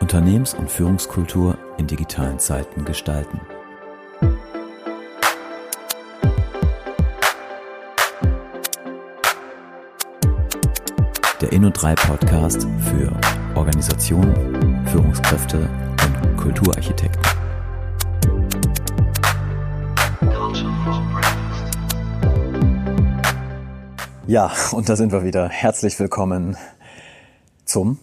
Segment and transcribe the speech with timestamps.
[0.00, 3.40] Unternehmens- und Führungskultur in digitalen Zeiten gestalten.
[11.40, 13.12] Der Inno3 Podcast für
[13.54, 17.07] Organisationen, Führungskräfte und Kulturarchitekten.
[24.28, 25.48] Ja, und da sind wir wieder.
[25.48, 26.58] Herzlich willkommen
[27.64, 27.98] zum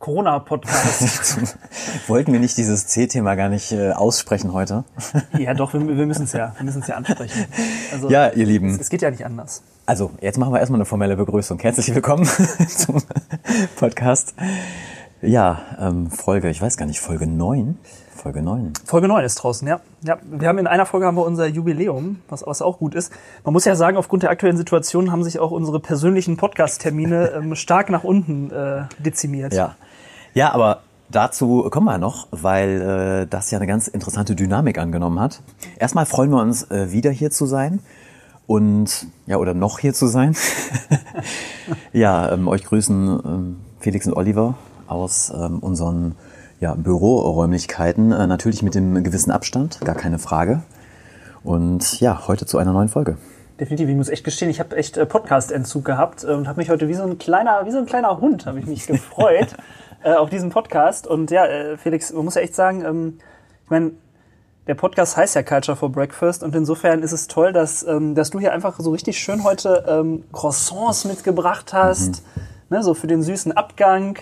[0.00, 1.56] Corona-Podcast.
[2.08, 4.82] Wollten wir nicht dieses C-Thema gar nicht äh, aussprechen heute?
[5.38, 7.46] ja, doch, wir, wir müssen es ja, wir müssen es ja ansprechen.
[7.92, 8.70] Also, Ja, ihr Lieben.
[8.70, 9.62] Es, es geht ja nicht anders.
[9.86, 11.60] Also, jetzt machen wir erstmal eine formelle Begrüßung.
[11.60, 12.24] Herzlich willkommen
[12.68, 13.00] zum
[13.76, 14.34] Podcast.
[15.22, 17.78] Ja, ähm, Folge, ich weiß gar nicht, Folge 9?
[18.24, 18.72] Folge 9.
[18.86, 19.80] Folge 9 ist draußen, ja.
[20.02, 20.16] ja.
[20.24, 23.12] Wir haben in einer Folge haben wir unser Jubiläum, was, was auch gut ist.
[23.44, 27.54] Man muss ja sagen, aufgrund der aktuellen Situation haben sich auch unsere persönlichen Podcast-Termine ähm,
[27.54, 29.52] stark nach unten äh, dezimiert.
[29.52, 29.74] Ja.
[30.32, 35.20] Ja, aber dazu kommen wir noch, weil äh, das ja eine ganz interessante Dynamik angenommen
[35.20, 35.42] hat.
[35.78, 37.80] Erstmal freuen wir uns, äh, wieder hier zu sein.
[38.46, 40.34] Und ja, oder noch hier zu sein.
[41.92, 44.54] ja, ähm, euch grüßen ähm, Felix und Oliver
[44.86, 46.14] aus ähm, unseren
[46.60, 48.12] ja, Büroräumlichkeiten.
[48.12, 50.62] Äh, natürlich mit dem gewissen Abstand, gar keine Frage.
[51.42, 53.18] Und ja, heute zu einer neuen Folge.
[53.60, 56.70] Definitiv, ich muss echt gestehen, ich habe echt äh, Podcast-Entzug gehabt äh, und habe mich
[56.70, 59.54] heute wie so ein kleiner, wie so ein kleiner Hund, habe ich mich gefreut
[60.02, 61.06] äh, auf diesen Podcast.
[61.06, 63.18] Und ja, äh, Felix, man muss ja echt sagen, ähm,
[63.64, 63.92] ich meine,
[64.66, 68.30] der Podcast heißt ja Culture for Breakfast und insofern ist es toll, dass, ähm, dass
[68.30, 72.22] du hier einfach so richtig schön heute ähm, Croissants mitgebracht hast,
[72.70, 74.18] ne, so für den süßen Abgang.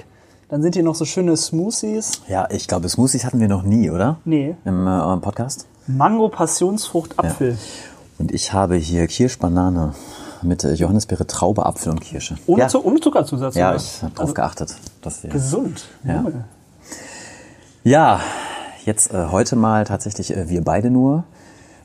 [0.52, 2.20] Dann sind hier noch so schöne Smoothies.
[2.28, 4.18] Ja, ich glaube, Smoothies hatten wir noch nie, oder?
[4.26, 5.66] Nee, Im äh, Podcast.
[5.86, 7.56] Mango, Passionsfrucht, Apfel.
[8.18, 9.94] Und ich habe hier Kirschbanane
[10.42, 12.36] mit äh, Johannisbeere, Traube, Apfel und Kirsche.
[12.46, 13.54] Ohne, ja, Zu ohne Zuckerzusatz.
[13.54, 13.76] ja oder?
[13.76, 14.76] ich habe drauf Also geachtet.
[15.00, 15.86] Dass wir Gesund.
[16.04, 16.22] Ja.
[17.82, 18.20] Ja,
[18.84, 21.24] jetzt äh, heute mal tatsächlich äh, wir beide nur,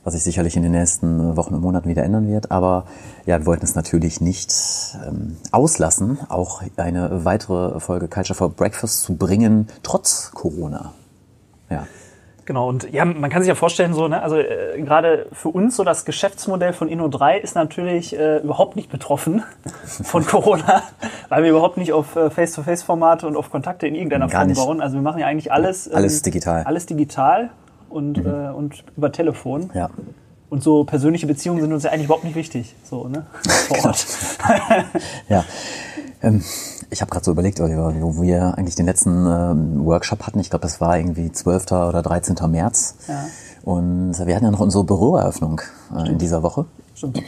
[0.07, 2.49] was sich sicherlich in den nächsten Wochen und Monaten wieder ändern wird.
[2.49, 2.85] Aber
[3.25, 4.53] ja, wir wollten es natürlich nicht
[5.05, 10.93] ähm, auslassen, auch eine weitere Folge Culture for Breakfast zu bringen, trotz Corona.
[11.69, 11.85] Ja.
[12.45, 15.75] Genau, und ja, man kann sich ja vorstellen, so, ne, also äh, gerade für uns
[15.75, 19.43] so das Geschäftsmodell von Inno3 ist natürlich äh, überhaupt nicht betroffen
[20.03, 20.83] von Corona,
[21.27, 24.57] weil wir überhaupt nicht auf äh, Face-to-Face-Formate und auf Kontakte in irgendeiner Gar Form nicht.
[24.57, 24.79] bauen.
[24.79, 26.63] Also wir machen ja eigentlich alles, ähm, Alles digital.
[26.63, 27.49] Alles digital
[27.89, 29.69] und, äh, und über Telefon.
[29.73, 29.89] Ja.
[30.49, 32.75] Und so persönliche Beziehungen sind uns ja eigentlich überhaupt nicht wichtig.
[32.83, 33.25] So, ne?
[33.67, 34.05] Vor Ort.
[35.29, 35.43] Ja.
[36.21, 36.43] Ähm,
[36.89, 40.39] ich habe gerade so überlegt, Oliver, wo wir eigentlich den letzten ähm, Workshop hatten.
[40.39, 41.71] Ich glaube, das war irgendwie 12.
[41.71, 42.35] oder 13.
[42.49, 42.95] März.
[43.07, 43.25] Ja.
[43.63, 45.61] Und wir hatten ja noch unsere Büroeröffnung
[45.93, 46.65] äh, in dieser Woche.
[46.95, 47.21] Stimmt.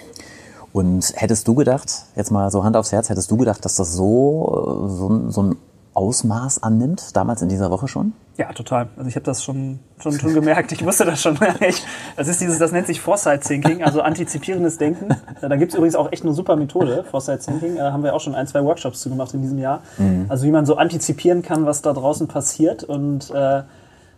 [0.71, 3.93] Und hättest du gedacht, jetzt mal so Hand aufs Herz, hättest du gedacht, dass das
[3.93, 5.55] so, äh, so, so ein
[5.93, 8.13] Ausmaß annimmt, damals in dieser Woche schon?
[8.39, 8.87] Ja, total.
[8.95, 10.71] Also ich habe das schon, schon, schon gemerkt.
[10.71, 11.37] Ich wusste das schon.
[11.59, 11.83] Ich,
[12.15, 15.09] das ist dieses, das nennt sich Foresight Thinking, also antizipierendes Denken.
[15.41, 17.75] Da gibt's übrigens auch echt eine super Methode, Foresight Thinking.
[17.75, 19.81] Da haben wir auch schon ein, zwei Workshops zu gemacht in diesem Jahr.
[20.29, 23.63] Also wie man so antizipieren kann, was da draußen passiert und äh,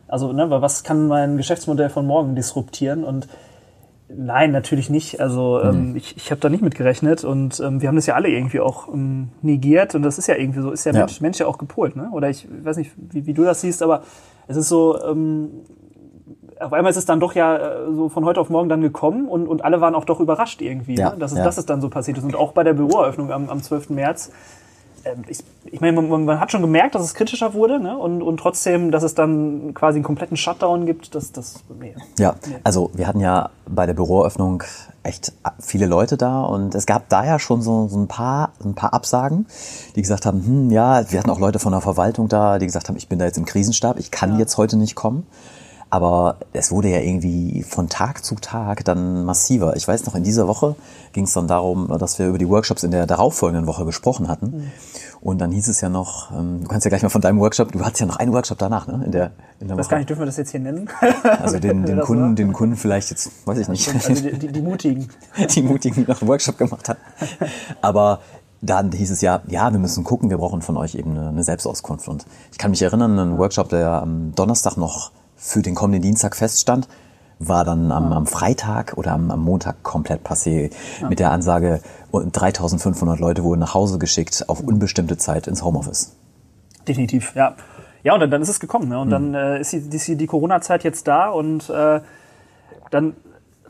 [0.08, 3.28] also ne, was kann mein Geschäftsmodell von morgen disruptieren und
[4.16, 5.20] Nein, natürlich nicht.
[5.20, 8.16] Also ähm, ich, ich habe da nicht mit gerechnet und ähm, wir haben das ja
[8.16, 11.00] alle irgendwie auch ähm, negiert und das ist ja irgendwie so, ist ja, Ja.
[11.00, 12.10] Mensch, Mensch ja auch gepolt, ne?
[12.12, 14.04] Oder ich weiß nicht, wie, wie du das siehst, aber
[14.48, 15.50] es ist so, ähm,
[16.60, 19.28] auf einmal ist es dann doch ja äh, so von heute auf morgen dann gekommen
[19.28, 21.18] und, und alle waren auch doch überrascht irgendwie, Ja, ne?
[21.18, 21.44] dass, es, ja.
[21.44, 22.24] dass es dann so passiert ist.
[22.24, 23.90] Und auch bei der Büroeröffnung am, am 12.
[23.92, 24.32] März.
[25.06, 27.98] Ähm, ich, ich meine, man, man hat schon gemerkt, dass es kritischer wurde ne?
[27.98, 31.96] und, und trotzdem, dass es dann quasi einen kompletten Shutdown gibt, das, das nee.
[32.20, 34.64] Ja, also wir hatten ja bei der Büroeröffnung
[35.04, 38.76] echt viele Leute da und es gab da ja schon so, so ein paar ein
[38.76, 39.48] paar Absagen,
[39.96, 42.88] die gesagt haben, hm, ja, wir hatten auch Leute von der Verwaltung da, die gesagt
[42.88, 45.26] haben, ich bin da jetzt im Krisenstab, ich kann jetzt heute nicht kommen.
[45.94, 49.76] Aber es wurde ja irgendwie von Tag zu Tag dann massiver.
[49.76, 50.76] Ich weiß noch, in dieser Woche
[51.12, 54.72] ging es dann darum, dass wir über die Workshops in der darauffolgenden Woche gesprochen hatten.
[55.20, 57.74] Und dann hieß es ja noch, ähm, du kannst ja gleich mal von deinem Workshop,
[57.74, 59.04] du hattest ja noch einen Workshop danach, ne?
[59.06, 59.90] In der, in der Ich weiß Woche.
[59.92, 60.90] gar nicht, dürfen wir das jetzt hier nennen?
[61.42, 64.48] Also den, den Kunden, war- den Kunden vielleicht jetzt, weiß ich nicht, Also die, die,
[64.48, 65.10] die Mutigen.
[65.56, 67.00] die Mutigen, die noch einen Workshop gemacht haben.
[67.82, 68.20] Aber
[68.62, 71.44] dann hieß es ja, ja, wir müssen gucken, wir brauchen von euch eben eine, eine
[71.44, 72.08] Selbstauskunft.
[72.08, 75.12] Und ich kann mich erinnern, ein Workshop, der am Donnerstag noch
[75.42, 76.88] für den kommenden Dienstag feststand,
[77.40, 80.70] war dann am, am Freitag oder am, am Montag komplett passé
[81.10, 86.16] mit der Ansage, und 3500 Leute wurden nach Hause geschickt auf unbestimmte Zeit ins Homeoffice.
[86.88, 87.56] Definitiv, ja.
[88.04, 88.90] Ja, und dann, dann ist es gekommen.
[88.90, 89.00] Ne?
[89.00, 89.12] Und Mhm.
[89.12, 92.02] dann äh, ist die, die, die Corona-Zeit jetzt da und äh,
[92.92, 93.16] dann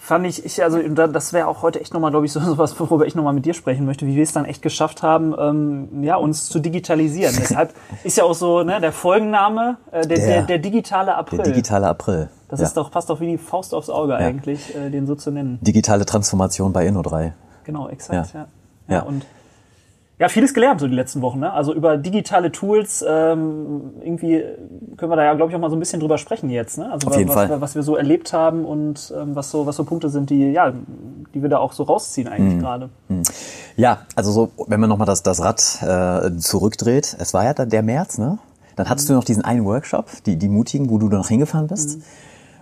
[0.04, 2.78] fand ich, ich also da- das wäre auch heute echt nochmal, glaube ich, so was,
[2.80, 6.04] worüber ich nochmal mit dir sprechen möchte, wie wir es dann echt geschafft haben, ähm,
[6.04, 7.36] ja, uns zu digitalisieren.
[7.40, 11.38] Deshalb ist ja auch so, ne, der Folgenname, äh, der, der, Der- der digitale April.
[11.38, 12.30] Der digitale April.
[12.50, 12.66] das ja.
[12.66, 15.60] ist doch, passt doch wie die Faust aufs Auge eigentlich, äh, den so zu nennen.
[15.62, 17.34] Digitale Transformation bei Inno3.
[17.64, 18.40] Genau, exakt, ja.
[18.42, 18.48] Ja.
[18.88, 19.02] Ja, Ja.
[19.04, 19.24] und
[20.22, 21.40] ja, vieles gelernt so die letzten Wochen.
[21.40, 21.52] Ne?
[21.52, 24.44] Also über digitale Tools ähm, irgendwie
[24.96, 26.78] können wir da ja, glaube ich, auch mal so ein bisschen drüber sprechen jetzt.
[26.78, 26.92] Ne?
[26.92, 27.60] Also Auf jeden was, Fall.
[27.60, 30.72] was wir so erlebt haben und ähm, was so was so Punkte sind, die ja,
[31.34, 32.60] die wir da auch so rausziehen eigentlich Mhm.
[32.60, 32.90] gerade.
[33.78, 37.70] Ja, also so, wenn man nochmal das, das Rad äh, zurückdreht, es war ja dann
[37.70, 38.38] der März, ne?
[38.76, 39.14] Dann hattest Mhm.
[39.14, 41.98] du noch diesen einen Workshop, die, die Mutigen, wo du noch hingefahren bist.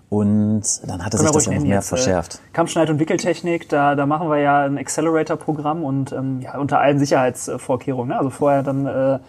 [0.09, 2.35] Und dann hatte sich Können wir das noch mehr jetzt, verschärft.
[2.35, 6.79] Äh, Kampfschneid- und Wickeltechnik, da, da machen wir ja ein Accelerator-Programm und ähm, ja, unter
[6.79, 8.09] allen Sicherheitsvorkehrungen.
[8.09, 8.17] Ne?
[8.17, 9.19] Also vorher dann äh,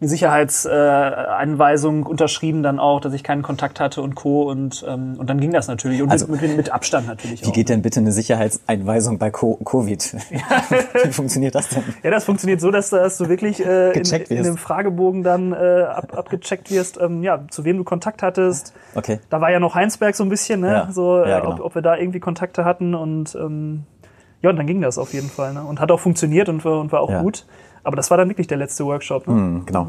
[0.00, 4.42] eine Sicherheitsanweisung unterschrieben dann auch, dass ich keinen Kontakt hatte und Co.
[4.42, 6.02] Und, ähm, und dann ging das natürlich.
[6.02, 7.52] Und Also, mit, mit, mit Abstand natürlich Wie auch.
[7.52, 10.14] geht denn bitte eine Sicherheitseinweisung bei Co Covid?
[11.04, 11.82] Wie funktioniert das denn?
[12.02, 15.56] Ja, das funktioniert so, dass, dass du wirklich äh, in, in dem Fragebogen dann äh,
[15.82, 18.74] ab, abgecheckt wirst, ähm, ja, zu wem du Kontakt hattest.
[18.94, 19.18] Okay.
[19.30, 20.68] Da war ja noch Heinsberg so ein bisschen, ne?
[20.72, 20.88] Ja.
[20.92, 21.54] So, Ja, äh, genau.
[21.54, 23.84] ob, ob wir da irgendwie Kontakte hatten und ähm,
[24.42, 25.52] ja, und dann ging das auf jeden Fall.
[25.52, 25.62] Ne?
[25.64, 27.22] Und hat auch funktioniert und war, und war auch Ja.
[27.22, 27.44] gut.
[27.84, 29.26] Aber das war dann wirklich der letzte Workshop.
[29.26, 29.34] Ne?
[29.34, 29.88] Hm, genau.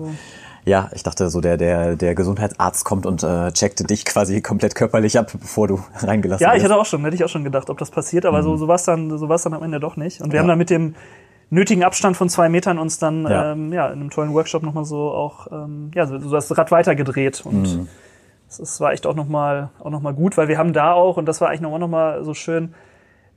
[0.66, 4.76] Ja, ich dachte so, der, der, der Gesundheitsarzt kommt und äh, checkte dich quasi komplett
[4.76, 7.70] körperlich ab, bevor du reingelassen Ja, ich hatte auch schon, hätte ich auch schon gedacht,
[7.70, 8.44] ob das passiert, aber Mhm.
[8.44, 10.22] so, so war es dann, so war's dann am Ende doch nicht.
[10.22, 10.96] Und wir haben dann mit dem
[11.50, 13.30] nötigen Abstand von zwei Metern uns dann Ja.
[13.32, 16.56] ja, ähm, ja in einem tollen Workshop nochmal so auch ähm, ja, so so das
[16.56, 17.42] Rad weitergedreht.
[17.46, 17.88] Und Mhm.
[18.48, 21.18] das, das war echt auch nochmal auch noch mal gut, weil wir haben da auch,
[21.18, 22.74] und das war eigentlich nochmal noch mal so schön,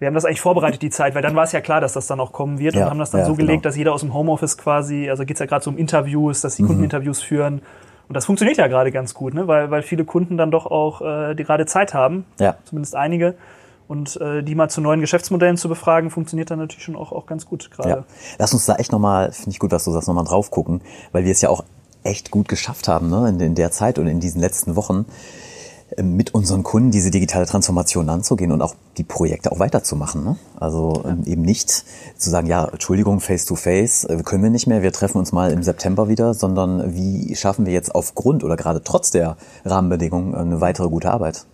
[0.03, 2.07] wir haben das eigentlich vorbereitet, die Zeit, weil dann war es ja klar, dass das
[2.07, 3.71] dann auch kommen wird Ja, und haben das dann ja, so gelegt, genau.
[3.71, 6.63] dass jeder aus dem Homeoffice quasi, also geht's ja gerade so um Interviews, dass Mhm.
[6.63, 7.63] die Kunden Interviews führen.
[8.09, 9.49] Und das funktioniert ja gerade ganz gut, ne?
[9.49, 12.57] weil, weil viele Kunden dann doch auch äh, die gerade Zeit haben, Ja.
[12.65, 13.35] zumindest einige.
[13.89, 17.27] Und äh, die mal zu neuen Geschäftsmodellen zu befragen, funktioniert dann natürlich schon auch, auch
[17.27, 17.89] ganz gut gerade.
[17.89, 18.05] Ja.
[18.39, 20.81] Lass uns da echt nochmal, finde ich gut, dass du sagst, nochmal drauf gucken,
[21.13, 21.65] weil wir es ja auch
[22.03, 25.05] echt gut geschafft haben, ne, in, in der Zeit und in diesen letzten Wochen
[26.01, 30.25] mit unseren Kunden diese digitale Transformation anzugehen und auch die Projekte auch weiterzumachen.
[30.25, 30.37] Ne?
[30.59, 31.71] Also ähm, eben nicht
[32.17, 35.33] zu sagen, ja, Entschuldigung, face to face, äh, können wir nicht mehr, wir treffen uns
[35.33, 40.35] mal im September wieder, sondern wie schaffen wir jetzt aufgrund oder gerade trotz der Rahmenbedingungen
[40.35, 41.47] äh, eine weitere gute Arbeit?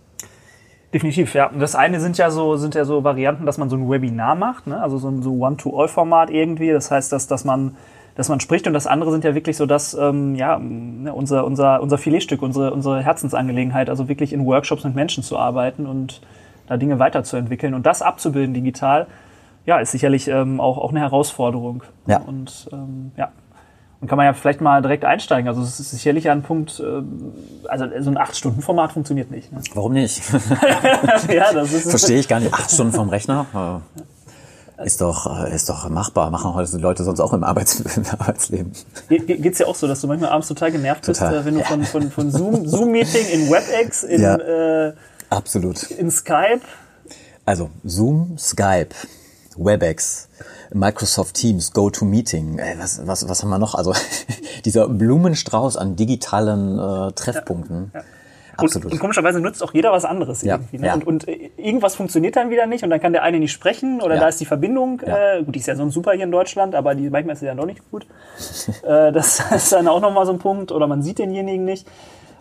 [0.93, 1.51] Definitiv, ja.
[1.51, 4.35] Und das eine sind ja so, sind ja so Varianten, dass man so ein Webinar
[4.35, 4.81] macht, ne?
[4.81, 6.71] also so ein so One-to-All-Format irgendwie.
[6.71, 7.77] Das heißt, dass, dass man
[8.19, 11.45] dass man spricht und das andere sind ja wirklich so das, ähm, ja, ne, unser,
[11.45, 16.21] unser, unser Filetstück, unsere, unsere Herzensangelegenheit, also wirklich in Workshops mit Menschen zu arbeiten und
[16.67, 19.07] da Dinge weiterzuentwickeln und das abzubilden digital,
[19.67, 21.85] ja, ist sicherlich ähm, auch, auch eine Herausforderung.
[22.07, 22.19] Ja.
[22.19, 23.31] Und ähm, ja.
[24.01, 25.47] Und kann man ja vielleicht mal direkt einsteigen.
[25.47, 27.33] Also es ist sicherlich ein Punkt, ähm,
[27.69, 29.53] also so ein 8-Stunden-Format funktioniert nicht.
[29.53, 29.61] Ne?
[29.75, 30.23] Warum nicht?
[31.29, 32.53] ja, das ist Verstehe ich gar nicht.
[32.53, 33.47] Acht Stunden vom Rechner?
[34.85, 36.31] Ist doch, äh, ist doch machbar.
[36.31, 38.73] Machen heute Leute sonst auch im, Arbeits im Arbeitsleben.
[39.09, 41.31] Ge- ge- Geht's dir auch so, dass du manchmal abends total genervt Total.
[41.31, 44.37] bist, äh, wenn du von, von, von Zoom, Zoom-Meeting in WebEx, in, Ja.
[44.37, 44.95] äh,
[45.31, 45.83] Absolut.
[45.91, 46.61] in Skype,
[47.45, 48.95] Also Zoom, Skype,
[49.57, 50.29] WebEx,
[50.73, 52.61] Microsoft Teams, GoToMeeting.
[52.79, 53.75] Was, was, was haben wir noch?
[53.75, 53.93] Also
[54.65, 57.91] dieser Blumenstrauß an digitalen äh, Treffpunkten.
[57.93, 58.03] Und,
[58.59, 58.93] Absolut.
[58.93, 60.79] und komischerweise nutzt auch jeder was anderes Ja, irgendwie.
[60.79, 60.87] Ne?
[60.89, 60.95] ja.
[60.95, 64.01] Und, und äh, irgendwas funktioniert dann wieder nicht und dann kann der eine nicht sprechen
[64.03, 64.21] oder Ja.
[64.23, 65.01] da ist die Verbindung.
[65.01, 67.47] Äh, gut, die ist ja sonst super hier in Deutschland, aber die, manchmal ist sie
[67.47, 68.07] dann doch nicht gut.
[68.85, 71.87] äh, das ist dann auch nochmal so ein Punkt oder man sieht denjenigen nicht.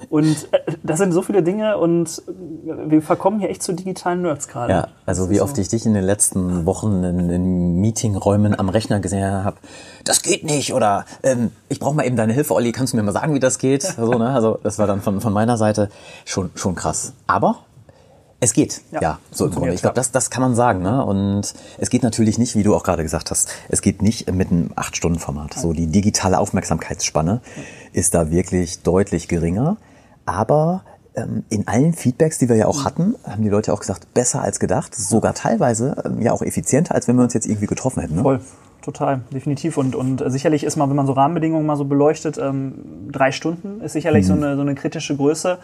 [0.10, 2.22] Und äh, das sind so viele Dinge und
[2.64, 4.74] wir verkommen hier echt zu digitalen Nerds gerade.
[4.74, 5.62] Ja, also wie oft so.
[5.62, 9.58] ich dich in den letzten Wochen in, in Meetingräumen am Rechner gesehen habe,
[10.04, 13.04] das geht nicht oder ähm, ich brauche mal eben deine Hilfe, Olli, kannst du mir
[13.04, 13.84] mal sagen, wie das geht?
[13.98, 14.30] So, ne?
[14.30, 15.90] Also das war dann von, von meiner Seite
[16.26, 17.14] schon, schon krass.
[17.26, 17.60] Aber
[18.40, 19.74] es geht, ja, Ja, so im Grunde.
[19.74, 20.82] Ich glaube, das, das kann man sagen.
[20.84, 21.04] Ne?
[21.04, 24.52] Und es geht natürlich nicht, wie du auch gerade gesagt hast, es geht nicht mit
[24.52, 25.56] einem 8-Stunden-Format.
[25.56, 27.42] So die digitale Aufmerksamkeitsspanne
[27.94, 29.78] ist da wirklich deutlich geringer.
[30.26, 30.84] Aber
[31.16, 34.42] ähm, in allen Feedbacks, die wir ja auch hatten, haben die Leute auch gesagt, besser
[34.44, 38.02] als gedacht, sogar teilweise ähm, ja auch effizienter, als wenn wir uns jetzt irgendwie getroffen
[38.02, 38.16] hätten.
[38.18, 38.22] Ne?
[38.22, 38.42] Voll,
[38.84, 39.78] total, definitiv.
[39.78, 43.82] Und, und sicherlich ist mal, wenn man so Rahmenbedingungen mal so beleuchtet, ähm, drei Stunden
[43.82, 44.28] ist sicherlich Mhm.
[44.28, 45.58] so, eine, so eine kritische Größe.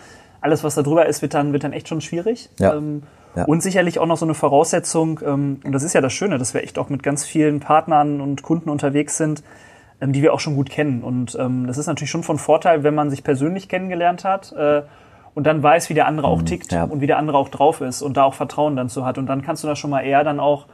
[0.44, 2.50] Alles, was da drüber ist, wird dann, wird dann echt schon schwierig.
[2.60, 2.76] Ja.
[2.76, 3.04] Ähm,
[3.36, 3.46] Ja.
[3.46, 6.54] Und sicherlich auch noch so eine Voraussetzung, ähm, und das ist ja das Schöne, dass
[6.54, 9.42] wir echt auch mit ganz vielen Partnern und Kunden unterwegs sind,
[10.02, 11.02] ähm, die wir auch schon gut kennen.
[11.02, 14.84] Und ähm, das ist natürlich schon von Vorteil, wenn man sich persönlich kennengelernt hat äh,
[15.34, 16.78] und dann weiß, wie der andere auch tickt Mhm.
[16.78, 16.84] ja.
[16.84, 19.18] und wie der andere auch drauf ist und da auch Vertrauen dann zu hat.
[19.18, 20.68] Und dann kannst du da schon mal eher dann auch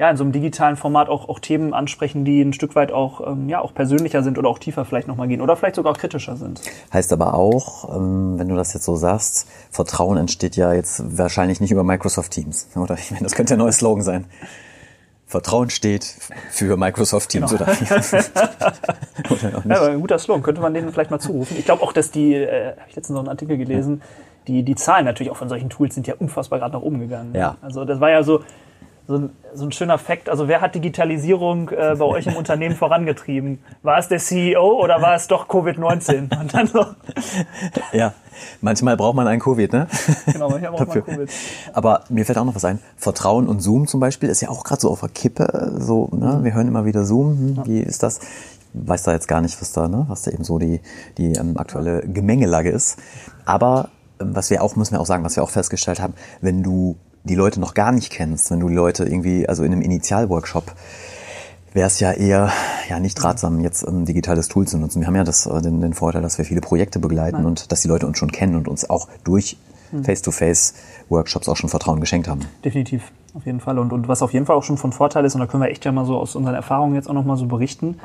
[0.00, 3.20] ja, in so einem digitalen Format auch, auch Themen ansprechen, die ein Stück weit auch,
[3.26, 5.98] ähm, ja, auch persönlicher sind oder auch tiefer vielleicht nochmal gehen oder vielleicht sogar auch
[5.98, 6.62] kritischer sind.
[6.90, 11.60] Heißt aber auch, ähm, wenn du das jetzt so sagst, Vertrauen entsteht ja jetzt wahrscheinlich
[11.60, 12.68] nicht über Microsoft Teams.
[12.76, 14.24] Oder ich meine, das könnte der neue Slogan sein.
[15.26, 16.04] Vertrauen steht
[16.50, 17.62] für Microsoft Teams Genau.
[17.62, 17.72] oder,
[19.30, 19.76] oder auch Ja, nicht.
[19.76, 21.56] aber ein guter Slogan, könnte man denen vielleicht mal zurufen.
[21.58, 24.00] Ich glaube auch, dass die, äh, habe ich letztens noch einen Artikel gelesen,
[24.46, 27.34] die, die Zahlen natürlich auch von solchen Tools sind ja unfassbar gerade nach oben gegangen.
[27.34, 27.58] Ja.
[27.60, 28.40] Also das war ja so,
[29.10, 30.28] so, ein, so ein schöner Fakt.
[30.28, 33.58] Also wer hat Digitalisierung äh, bei euch im Unternehmen vorangetrieben?
[33.82, 36.38] War es der CEO oder war es doch Covid-19?
[36.40, 36.86] Und dann so,
[37.92, 38.14] Ja,
[38.60, 39.88] manchmal braucht man einen Covid, ne?
[40.26, 41.04] genau, manchmal braucht man.
[41.04, 41.30] Covid.
[41.72, 42.78] Aber mir fällt auch noch was ein.
[42.96, 45.72] Vertrauen und Zoom zum Beispiel ist ja auch gerade so auf der Kippe.
[45.78, 46.38] So, ne?
[46.42, 47.56] Wir hören immer wieder Zoom.
[47.56, 48.20] Hm, wie ist das?
[48.20, 50.04] Ich weiß da jetzt gar nicht, was da, ne?
[50.06, 50.80] was da eben so die,
[51.18, 52.96] die ähm, aktuelle Gemengelage ist.
[53.44, 53.88] Aber
[54.20, 56.96] ähm, was wir auch, müssen wir auch sagen, was wir auch festgestellt haben, wenn du
[57.24, 60.72] die Leute noch gar nicht kennst, wenn du die Leute irgendwie, also in einem Initialworkshop,
[61.72, 62.50] wäre es ja eher
[62.88, 65.00] ja nicht ratsam, jetzt ein digitales Tool zu nutzen.
[65.00, 67.82] Wir haben ja das, äh, den, den Vorteil, dass wir viele Projekte begleiten und dass
[67.82, 69.56] die Leute uns schon kennen und uns auch durch
[70.02, 72.40] Face-to-Face-Workshops auch schon Vertrauen geschenkt haben.
[72.64, 73.78] Definitiv, auf jeden Fall.
[73.78, 75.70] Und, und was auf jeden Fall auch schon von Vorteil ist, und da können wir
[75.70, 77.98] echt ja mal so aus unseren Erfahrungen jetzt auch nochmal so berichten,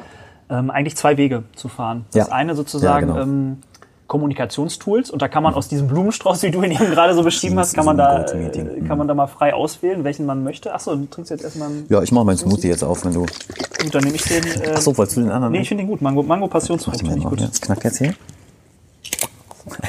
[0.49, 2.05] ähm, eigentlich zwei Wege zu fahren.
[2.11, 2.33] Das Ja.
[2.33, 3.23] eine sozusagen Ja, genau.
[3.23, 3.57] ähm,
[4.07, 7.57] Kommunikationstools und da kann man aus diesem Blumenstrauß, wie du ihn eben gerade so beschrieben
[7.57, 10.73] hast, kann man da, äh, kann man da mal frei auswählen, welchen man möchte.
[10.73, 13.21] Achso, du trinkst jetzt erstmal einen, Ja, ich mache meinen Smoothie jetzt auf, wenn du.
[13.21, 13.29] gut,
[13.93, 14.43] dann nehme ich den.
[14.61, 15.51] Äh, Achso, wolltest du den anderen?
[15.53, 16.01] nee, ich finde den gut.
[16.01, 17.41] Mango, Mango Passionsfrucht finde ich gut.
[17.41, 18.13] jetzt knackt jetzt hier.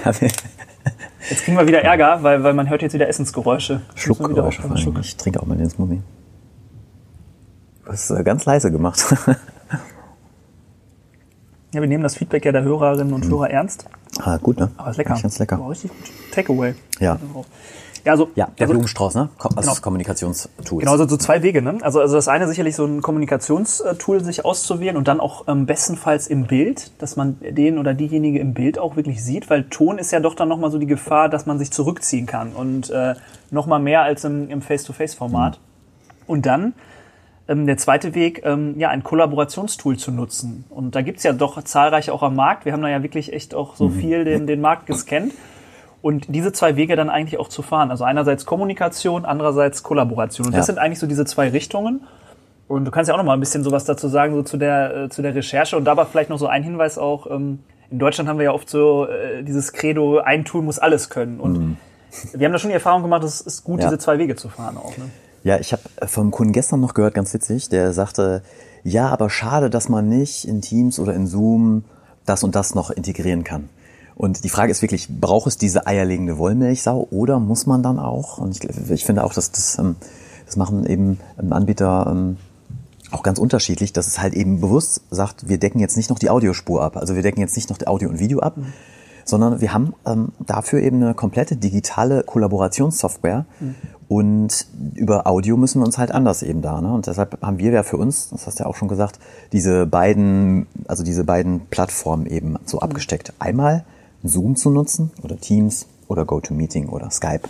[1.29, 3.75] Jetzt kriegen wir wieder Ärger, weil, weil man hört jetzt wieder Essensgeräusche.
[3.81, 4.77] Wieder Schluckgeräusche allem.
[4.77, 4.99] Schluck.
[5.01, 6.01] Ich trinke auch mal den Smoothie.
[7.85, 9.05] Du hast äh, ganz leise gemacht.
[11.75, 13.85] Ja, wir nehmen das Feedback ja der Hörerinnen und Hörer ernst.
[14.21, 14.71] Ah, gut, ne?
[14.77, 15.11] Aber ist lecker.
[15.11, 15.69] Eigentlich ganz lecker.
[15.69, 16.11] Richtig gut.
[16.33, 16.75] Takeaway.
[17.01, 17.19] Ja.
[18.07, 19.31] Ja, also, Ja, der also, Blumenstrauß, ne?
[19.39, 19.75] Also Genau.
[19.81, 20.79] Kommunikationstool.
[20.79, 21.61] Genau, also so zwei Wege.
[21.61, 21.79] Ne?
[21.83, 26.29] Also, also das eine sicherlich so ein Kommunikationstool sich auszuwählen und dann auch ähm, bestenfalls
[26.29, 30.13] im Bild, dass man den oder diejenige im Bild auch wirklich sieht, weil Ton ist
[30.13, 33.17] ja doch dann nochmal so die Gefahr, dass man sich zurückziehen kann und äh,
[33.51, 35.59] nochmal mehr als im, im Face-to-Face-Format.
[36.29, 36.75] Und dann
[37.49, 40.65] ähm, der zweite Weg, ähm, ja, ein Kollaborationstool zu nutzen.
[40.71, 42.65] Und da gibt's ja doch zahlreiche auch am Markt.
[42.65, 45.33] Wir haben da ja wirklich echt auch so viel den, den Markt gescannt.
[46.03, 47.91] Und diese zwei Wege dann eigentlich auch zu fahren.
[47.91, 50.47] Also einerseits Kommunikation, andererseits Kollaboration.
[50.47, 50.75] Und das Ja.
[50.75, 52.03] sind eigentlich so diese zwei Richtungen.
[52.69, 54.97] Und du kannst ja auch noch mal ein bisschen sowas dazu sagen, so zu der,
[55.05, 55.77] äh, zu der Recherche.
[55.77, 57.29] Und dabei vielleicht noch so ein Hinweis auch.
[57.31, 57.61] Ähm,
[57.91, 61.39] in Deutschland haben wir ja oft so äh, dieses Credo, ein Tool muss alles können.
[61.41, 61.77] Und
[62.35, 63.81] wir haben da schon die Erfahrung gemacht, es ist gut, Mhm.
[63.83, 63.87] Ja.
[63.89, 64.97] diese zwei Wege zu fahren auch.
[64.97, 65.05] Ne?
[65.47, 68.43] Ja, ich habe vom Kunden gestern noch gehört, ganz witzig, der sagte,
[68.83, 71.85] ja, aber schade, dass man nicht in Teams oder in Zoom
[72.25, 73.69] das und das noch integrieren kann.
[74.17, 78.39] Und die Frage ist wirklich, braucht es diese eierlegende Wollmilchsau oder muss man dann auch,
[78.39, 79.95] und ich, ich finde auch, dass das, ähm,
[80.47, 82.39] das machen eben ähm, Anbieter ähm,
[83.13, 86.29] auch ganz unterschiedlich, dass es halt eben bewusst sagt, wir decken jetzt nicht noch die
[86.29, 88.57] Audiospur ab, also wir decken jetzt nicht noch Audio und Video ab,
[89.27, 93.45] sondern wir haben ähm, dafür eben eine komplette digitale Kollaborationssoftware
[94.09, 96.81] und über Audio müssen wir uns halt anders eben da.
[96.81, 96.93] Ne?
[96.93, 99.19] Und deshalb haben wir ja für uns, das hast du ja auch schon gesagt,
[99.53, 103.33] diese beiden, also diese beiden Plattformen eben so abgesteckt.
[103.41, 103.85] Einmal
[104.23, 107.43] Zoom zu nutzen oder Teams oder GoToMeeting oder Skype.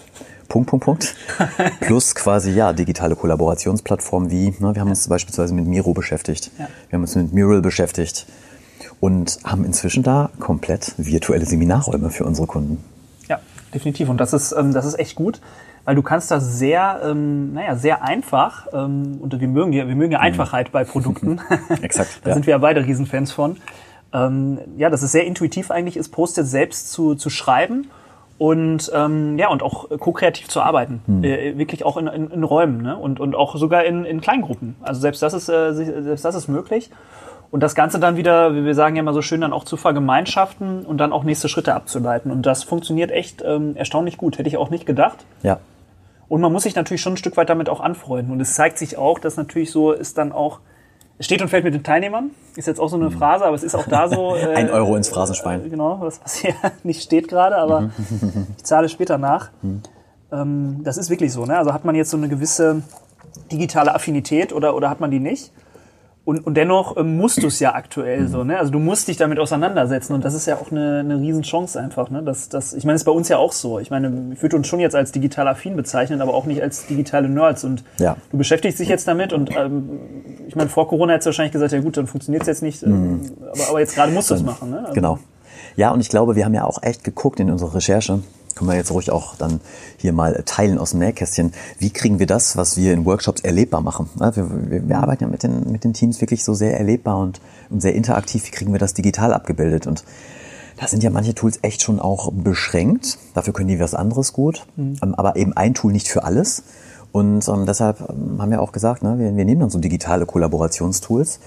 [0.49, 1.14] Punkt, Punkt, Punkt.
[1.80, 6.50] Plus quasi, ja, digitale Kollaborationsplattformen wie, ne, wir haben uns beispielsweise mit Miro beschäftigt.
[6.59, 6.68] Ja.
[6.88, 8.26] Wir haben uns mit Mural beschäftigt
[9.00, 12.82] und haben inzwischen da komplett virtuelle Seminarräume für unsere Kunden.
[13.28, 13.40] Ja,
[13.74, 14.08] definitiv.
[14.08, 15.40] Und das ist, ähm, das ist echt gut,
[15.84, 19.96] weil du kannst da sehr, ähm, naja, sehr einfach, ähm, und wir mögen ja, wir
[19.96, 21.40] mögen ja Einfachheit bei Produkten.
[21.82, 22.34] Exakt, da ja.
[22.34, 23.58] sind wir ja beide Riesenfans von.
[24.12, 27.88] Ähm, ja, dass es sehr intuitiv eigentlich ist, Post-its selbst zu, zu schreiben
[28.38, 32.82] und ähm, ja und auch ko-kreativ zu arbeiten, äh, wirklich auch in, in, in Räumen
[32.82, 32.96] ne?
[32.96, 34.76] und, und auch sogar in, in Kleingruppen.
[34.82, 36.90] Also selbst das ist äh, selbst das ist möglich.
[37.50, 39.76] Und das Ganze dann wieder, wie wir sagen ja immer so schön, dann auch zu
[39.76, 42.30] vergemeinschaften und dann auch nächste Schritte abzuleiten.
[42.30, 44.38] Und das funktioniert echt ähm, erstaunlich gut.
[44.38, 45.24] Hätte ich auch nicht gedacht.
[45.42, 45.58] Ja,
[46.28, 48.32] Und man muss sich natürlich schon ein Stück weit damit auch anfreunden.
[48.32, 50.58] Und es zeigt sich auch, dass natürlich so ist dann auch,
[51.18, 52.30] es steht und fällt mit den Teilnehmern.
[52.56, 54.34] Ist jetzt auch so eine Phrase, aber es ist auch da so.
[54.36, 55.64] Äh, Ein Euro ins Phrasenschwein.
[55.64, 57.90] äh, Genau, was, was hier nicht steht gerade, aber
[58.58, 59.50] ich zahle später nach.
[60.32, 61.44] Ähm, das ist wirklich so.
[61.46, 61.56] Ne?
[61.56, 62.82] Also hat man jetzt so eine gewisse
[63.52, 65.52] digitale Affinität oder, oder hat man die nicht?
[66.26, 68.59] Und, und dennoch ähm, musst du es ja aktuell so, ne?
[68.59, 72.11] Also du musst dich damit auseinandersetzen und das ist ja auch eine, eine Riesenchance einfach,
[72.11, 72.21] ne?
[72.23, 73.78] Das, das, ich meine, ist bei uns ja auch so.
[73.78, 76.85] Ich meine, ich würde uns schon jetzt als digital affin bezeichnen, aber auch nicht als
[76.87, 77.62] digitale Nerds.
[77.62, 78.16] Und Ja.
[78.33, 79.88] du beschäftigst dich jetzt damit und ähm,
[80.49, 82.83] ich meine, vor Corona hättest du wahrscheinlich gesagt, ja gut, dann funktioniert es jetzt nicht,
[82.83, 83.21] ähm,
[83.52, 84.80] aber, aber jetzt gerade musst du es machen, ne?
[84.80, 85.18] Also, Genau.
[85.76, 88.18] Ja, und ich glaube, wir haben ja auch echt geguckt in unserer Recherche,
[88.56, 89.60] können wir jetzt ruhig auch dann
[89.98, 91.52] hier mal teilen aus dem Nähkästchen.
[91.78, 94.08] Wie kriegen wir das, was wir in Workshops erlebbar machen?
[94.18, 97.18] Ja, Wir, wir, wir arbeiten ja mit den, mit den Teams wirklich so sehr erlebbar
[97.18, 98.46] und, und sehr interaktiv.
[98.46, 99.86] Wie kriegen wir das digital abgebildet?
[99.86, 100.04] Und
[100.78, 103.18] da sind ja manche Tools echt schon auch beschränkt.
[103.34, 104.66] Dafür können die was anderes gut.
[105.02, 106.62] Ähm, Aber eben ein Tool nicht für alles.
[107.12, 110.26] Und ähm, deshalb ähm, haben wir auch gesagt, ne, wir, wir nehmen dann so digitale
[110.26, 111.40] Kollaborationstools.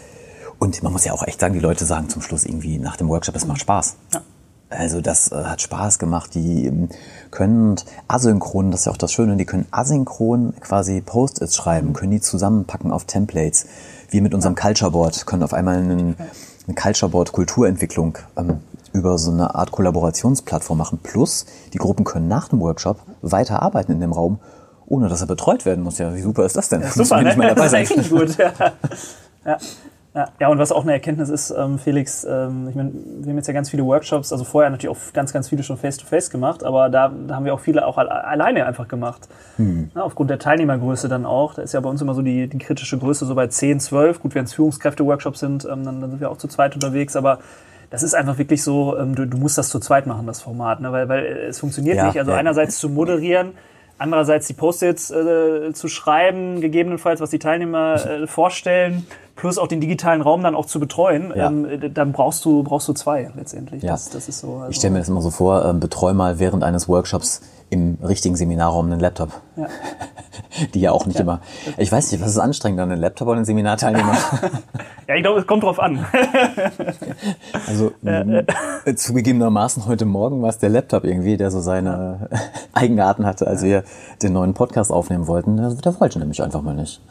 [0.59, 3.07] Und man muss ja auch echt sagen, die Leute sagen zum Schluss irgendwie nach dem
[3.07, 3.95] Workshop, es macht Spaß.
[4.69, 6.35] Also das äh, hat Spaß gemacht.
[6.35, 6.89] Die ähm,
[7.31, 7.75] können
[8.07, 12.21] asynchron, das ist ja auch das Schöne, die können asynchron quasi Post-its schreiben, können die
[12.21, 13.65] zusammenpacken auf Templates.
[14.09, 16.15] Wir mit unserem Culture Board können auf einmal einen,
[16.67, 18.59] eine Culture Board Kulturentwicklung ähm,
[18.93, 20.99] über so eine Art Kollaborationsplattform machen.
[21.01, 24.39] Plus, die Gruppen können nach dem Workshop weiter arbeiten in dem Raum,
[24.85, 25.97] ohne dass er betreut werden muss.
[25.97, 26.81] Ja, wie super ist das denn?
[26.81, 27.25] Muss Super, ne?
[27.25, 27.83] nicht mehr dabei das sein.
[27.83, 28.38] ist echt gut.
[28.38, 28.53] Ja.
[29.45, 29.57] Ja.
[30.19, 30.27] Ja.
[30.39, 33.47] ja, und was auch eine Erkenntnis ist, ähm, Felix, ähm, ich meine, wir haben jetzt
[33.47, 36.89] ja ganz viele Workshops, also vorher natürlich auch ganz, ganz viele schon face-to-face gemacht, aber
[36.89, 39.29] da, da haben wir auch viele auch al- alleine einfach gemacht.
[39.55, 39.91] Hm.
[39.95, 41.53] Ja, aufgrund der Teilnehmergröße dann auch.
[41.53, 44.19] Da ist ja bei uns immer so die, die kritische Größe so bei 10, 12.
[44.21, 47.39] Gut, wenn es Führungskräfte-Workshops sind, ähm, dann, dann sind wir auch zu zweit unterwegs, aber
[47.89, 50.79] das ist einfach wirklich so, ähm, du, du musst das zu zweit machen, das Format,
[50.81, 50.91] ne?
[50.91, 52.19] weil, weil es funktioniert Ja, nicht.
[52.19, 53.53] Also einerseits zu moderieren,
[53.97, 59.05] andererseits die Post-its äh, zu schreiben, gegebenenfalls, was die Teilnehmer äh, vorstellen,
[59.39, 61.48] plus auch den digitalen Raum dann auch zu betreuen, Ja.
[61.48, 63.81] ähm, äh, dann brauchst du, brauchst du zwei letztendlich.
[63.84, 63.91] Ja.
[63.93, 64.55] Das, das ist so.
[64.55, 67.98] Also, Ich stelle mir das immer so vor, ähm, betreu mal während eines Workshops im
[68.03, 69.29] richtigen Seminarraum einen Laptop.
[69.55, 69.67] Ja.
[70.74, 71.39] Die ja auch nicht immer.
[71.77, 74.17] Ich weiß nicht, was ist anstrengender, einen Laptop oder einen Seminarteilnehmer?
[75.08, 76.05] ja, ich glaube, es kommt drauf an.
[77.67, 78.43] Also äh,
[78.96, 82.29] zugegebenermaßen heute Morgen war es der Laptop irgendwie, der so seine
[82.74, 83.84] Eigenarten hatte, als wir
[84.24, 85.58] den neuen Podcast aufnehmen wollten.
[85.58, 87.01] Der wollte nämlich einfach mal nicht.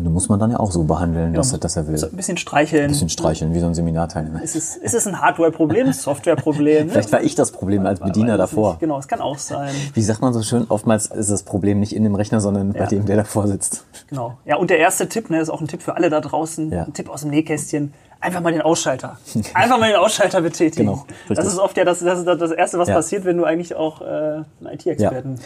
[0.00, 1.98] Und den muss man dann ja auch so behandeln, dass, er, dass er will.
[1.98, 2.84] So ein bisschen streicheln.
[2.84, 4.42] Ein bisschen streicheln, wie so ein Seminarteilnehmer.
[4.42, 5.92] Ist es, ist es ein Hardware-Problem, ein
[6.30, 6.86] Software-Problem?
[6.86, 6.92] ne?
[6.92, 8.70] Vielleicht war ich das Problem als Bediener davor.
[8.70, 8.80] nicht.
[8.80, 9.74] Genau, es kann auch sein.
[9.92, 12.78] Wie sagt man so schön, oftmals ist das Problem nicht in dem Rechner, sondern bei
[12.80, 12.86] Ja.
[12.86, 13.84] dem, der davor sitzt.
[14.08, 14.38] Genau.
[14.46, 16.84] Ja, und der erste Tipp, ne, ist auch ein Tipp für alle da draußen, Ja.
[16.84, 17.92] ein Tipp aus dem Nähkästchen.
[18.22, 19.18] Einfach mal den Ausschalter.
[19.52, 20.86] Einfach mal den Ausschalter betätigen.
[20.86, 21.36] Genau, richtig.
[21.36, 22.94] das ist oft ja das, das, das Erste, was Ja.
[22.94, 25.34] passiert, wenn du eigentlich auch äh, einen IT-Experten.
[25.36, 25.42] Ja,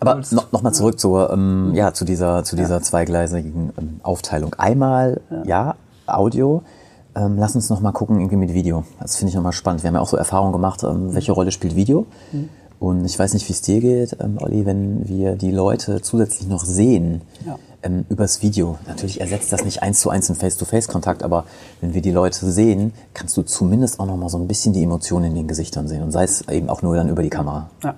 [0.00, 4.54] aber noch, noch mal zurück zur, ähm, ja, zu dieser, zu dieser zweigleisigen ähm, Aufteilung.
[4.54, 5.74] Einmal, ja,
[6.06, 6.62] Audio.
[7.16, 8.84] Ähm, lass uns noch mal gucken, irgendwie mit Video.
[9.00, 9.82] Das finde ich noch mal spannend.
[9.82, 12.06] Wir haben ja auch so Erfahrungen gemacht, ähm, welche Rolle spielt Video.
[12.80, 16.48] Und ich weiß nicht, wie es dir geht, ähm, Olli, wenn wir die Leute zusätzlich
[16.48, 17.56] noch sehen Ja.
[17.82, 18.78] ähm, übers Video.
[18.86, 21.44] Natürlich ersetzt das nicht eins zu eins einen Face-to-Face-Kontakt, aber
[21.80, 24.82] wenn wir die Leute sehen, kannst du zumindest auch noch mal so ein bisschen die
[24.82, 26.02] Emotionen in den Gesichtern sehen.
[26.02, 27.70] Und sei es eben auch nur dann über die Kamera.
[27.82, 27.94] Ja.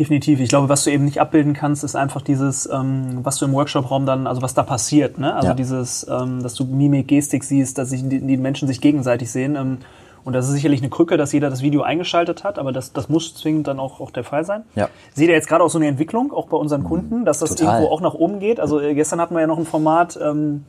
[0.00, 0.40] Definitiv.
[0.40, 3.52] Ich glaube, was du eben nicht abbilden kannst, ist einfach dieses, ähm, was du im
[3.52, 5.18] Workshop-Raum dann, also was da passiert.
[5.18, 5.34] Ne?
[5.34, 5.54] Also Ja.
[5.54, 9.56] dieses, ähm, dass du Mimik, Gestik siehst, dass sich die, die Menschen sich gegenseitig sehen.
[9.56, 9.76] Ähm,
[10.24, 13.10] und das ist sicherlich eine Krücke, dass jeder das Video eingeschaltet hat, aber das, das
[13.10, 14.62] muss zwingend dann auch, auch der Fall sein.
[14.74, 14.88] Ja.
[15.12, 17.74] Seht ihr jetzt gerade auch so eine Entwicklung, auch bei unseren Kunden, dass das Total.
[17.74, 18.58] irgendwo auch nach oben geht?
[18.58, 20.64] Also äh, gestern hatten wir ja noch ein Format, ähm,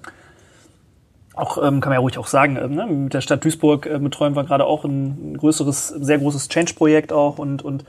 [1.35, 2.85] auch ähm, kann man ja ruhig auch sagen, ähm, ne?
[2.85, 7.37] mit der Stadt Duisburg äh, betreuen wir gerade auch ein größeres, sehr großes Change-Projekt auch
[7.37, 7.85] und, und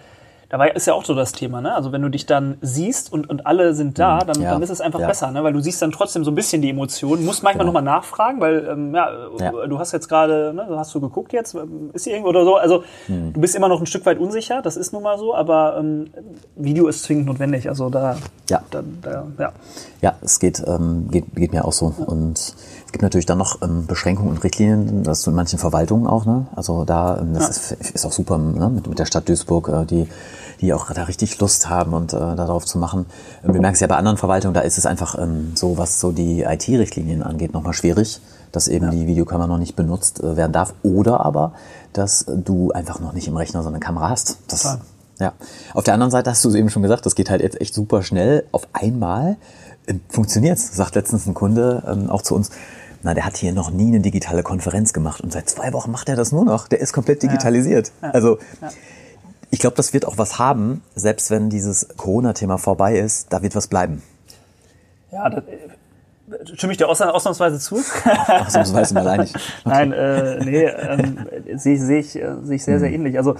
[0.52, 1.74] dabei ist ja auch so das Thema, ne?
[1.74, 4.68] Also wenn du dich dann siehst und, und alle sind da, dann, Ja, dann ist
[4.68, 5.06] es einfach ja.
[5.06, 5.42] besser, ne?
[5.42, 7.78] Weil du siehst dann trotzdem so ein bisschen die Emotionen, musst manchmal Genau.
[7.78, 9.08] nochmal nachfragen, weil ähm, ja,
[9.40, 9.66] Ja.
[9.66, 12.56] du hast jetzt gerade, ne, hast du geguckt jetzt, ähm, ist hier irgendwo oder so,
[12.56, 13.32] also Hm.
[13.32, 16.08] du bist immer noch ein Stück weit unsicher, das ist nun mal so, aber ähm,
[16.54, 18.16] Video ist zwingend notwendig, also da,
[18.50, 18.60] Ja.
[18.70, 19.52] da, da ja.
[20.02, 21.94] Ja, es geht, ähm, geht, geht mir auch so.
[22.06, 22.54] Und es
[22.92, 26.26] gibt natürlich dann noch ähm, Beschränkungen und Richtlinien, das ist so in manchen Verwaltungen auch.
[26.26, 26.46] Ne?
[26.54, 28.68] Also da, ähm, das ist, ist auch super ne?
[28.68, 30.08] mit, mit der Stadt Duisburg, äh, die,
[30.62, 33.06] die auch da richtig Lust haben und äh, darauf zu machen.
[33.44, 36.00] Ähm, wir merken es ja bei anderen Verwaltungen, da ist es einfach ähm, so, was
[36.00, 38.20] so die IT-Richtlinien angeht, nochmal schwierig,
[38.52, 40.72] dass eben die Videokamera noch nicht benutzt äh, werden darf.
[40.82, 41.52] Oder aber,
[41.92, 44.38] dass du einfach noch nicht im Rechner so eine Kamera hast.
[44.46, 44.80] Das, Total.
[45.18, 45.32] ja.
[45.74, 47.74] Auf der anderen Seite hast du es eben schon gesagt, das geht halt jetzt echt
[47.74, 48.44] super schnell.
[48.52, 49.36] Auf einmal
[49.86, 52.50] äh, funktioniert's, sagt letztens ein Kunde ähm, auch zu uns.
[53.04, 56.08] Na, der hat hier noch nie eine digitale Konferenz gemacht und seit zwei Wochen macht
[56.08, 56.68] er das nur noch.
[56.68, 57.90] Der ist komplett digitalisiert.
[58.00, 58.38] Also
[59.52, 63.54] ich glaube, das wird auch was haben, selbst wenn dieses Corona-Thema vorbei ist, da wird
[63.54, 64.02] was bleiben.
[65.12, 67.76] Ja, das, äh, stimme ich dir ausna- ausnahmsweise zu.
[68.28, 69.34] Ausnahmsweise mal einig.
[69.66, 71.18] Nein, äh, nee, ähm,
[71.56, 73.18] sehe sehe ich, äh, sehe ich sehr, sehr ähnlich.
[73.18, 73.34] Also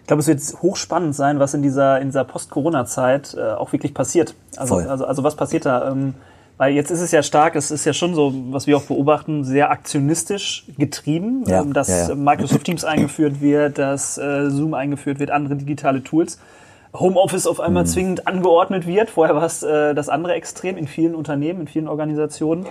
[0.00, 3.94] ich glaube, es wird hochspannend sein, was in dieser, in dieser Post-Corona-Zeit äh, auch wirklich
[3.94, 4.34] passiert.
[4.58, 4.86] Also, Voll.
[4.86, 5.90] also, also was passiert da?
[5.90, 6.12] Ähm,
[6.58, 9.44] weil jetzt ist es ja stark, es ist ja schon so, was wir auch beobachten,
[9.44, 12.14] sehr aktionistisch getrieben, Ja, ähm, dass ja, ja.
[12.14, 16.38] Microsoft Teams eingeführt wird, dass äh, Zoom eingeführt wird, andere digitale Tools.
[16.94, 17.64] Homeoffice auf Mhm.
[17.64, 19.08] einmal zwingend angeordnet wird.
[19.10, 22.66] Vorher war es äh, das andere Extrem in vielen Unternehmen, in vielen Organisationen.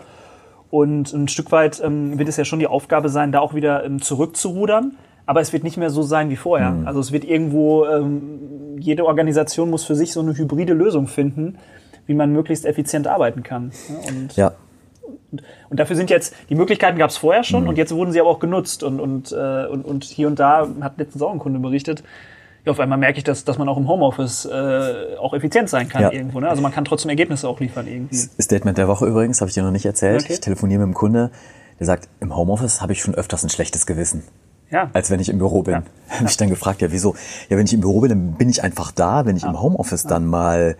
[0.69, 3.84] Und ein Stück weit ähm, wird es ja schon die Aufgabe sein, da auch wieder
[3.86, 4.93] ähm, zurückzurudern.
[5.30, 6.71] aber es wird nicht mehr so sein wie vorher.
[6.71, 6.88] Mhm.
[6.88, 11.58] Also es wird irgendwo, ähm, jede Organisation muss für sich so eine hybride Lösung finden,
[12.08, 13.72] wie man möglichst effizient arbeiten kann.
[13.89, 14.52] Ja, Und, Ja,
[15.70, 17.70] und dafür sind jetzt, die Möglichkeiten gab es vorher schon Mhm.
[17.70, 18.82] und jetzt wurden sie aber auch genutzt.
[18.84, 22.04] Und, und, äh, und, und hier und da hat letztens auch ein Kunde berichtet,
[22.65, 25.88] ja, auf einmal merke ich, dass, dass man auch im Homeoffice äh, auch effizient sein
[25.88, 26.12] kann Ja.
[26.12, 26.39] irgendwo.
[26.39, 26.50] Ne?
[26.50, 28.15] Also man kann trotzdem Ergebnisse auch liefern irgendwie.
[28.41, 30.24] Statement der Woche übrigens, habe ich dir noch nicht erzählt.
[30.24, 30.34] Okay.
[30.34, 31.32] Ich telefoniere mit einem Kunde,
[31.80, 34.24] der sagt, im Homeoffice habe ich schon öfters ein schlechtes Gewissen.
[34.70, 34.89] Ja.
[34.91, 35.76] als wenn ich im Büro bin.
[35.76, 35.84] Ja.
[36.17, 37.15] Habe ich dann gefragt, ja wieso?
[37.48, 39.26] Ja, wenn ich im Büro bin, dann bin ich einfach da.
[39.26, 40.76] Wenn ich im Homeoffice dann mal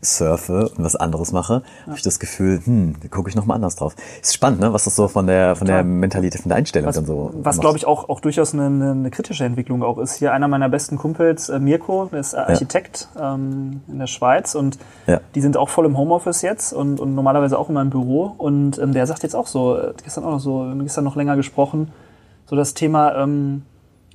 [0.00, 3.54] surfe und was anderes mache, habe ich das Gefühl, hm, da gucke ich noch mal
[3.54, 3.96] anders drauf.
[4.22, 4.72] Ist spannend, ne?
[4.72, 5.82] was das so von der von der.
[5.82, 8.90] Mentalität, von der Einstellung Was, dann so was glaube ich auch, auch durchaus eine, eine,
[8.92, 10.14] eine kritische Entwicklung auch ist.
[10.14, 14.54] Hier einer meiner besten Kumpels, äh, Mirko, der ist äh, Architekt ähm, in der Schweiz
[14.54, 15.20] und Ja.
[15.34, 18.34] die sind auch voll im Homeoffice jetzt und, und normalerweise auch immer im Büro.
[18.38, 21.36] Und ähm, der sagt jetzt auch so, äh, gestern auch noch so, gestern noch länger
[21.36, 21.90] gesprochen,
[22.46, 23.62] so das Thema, ähm,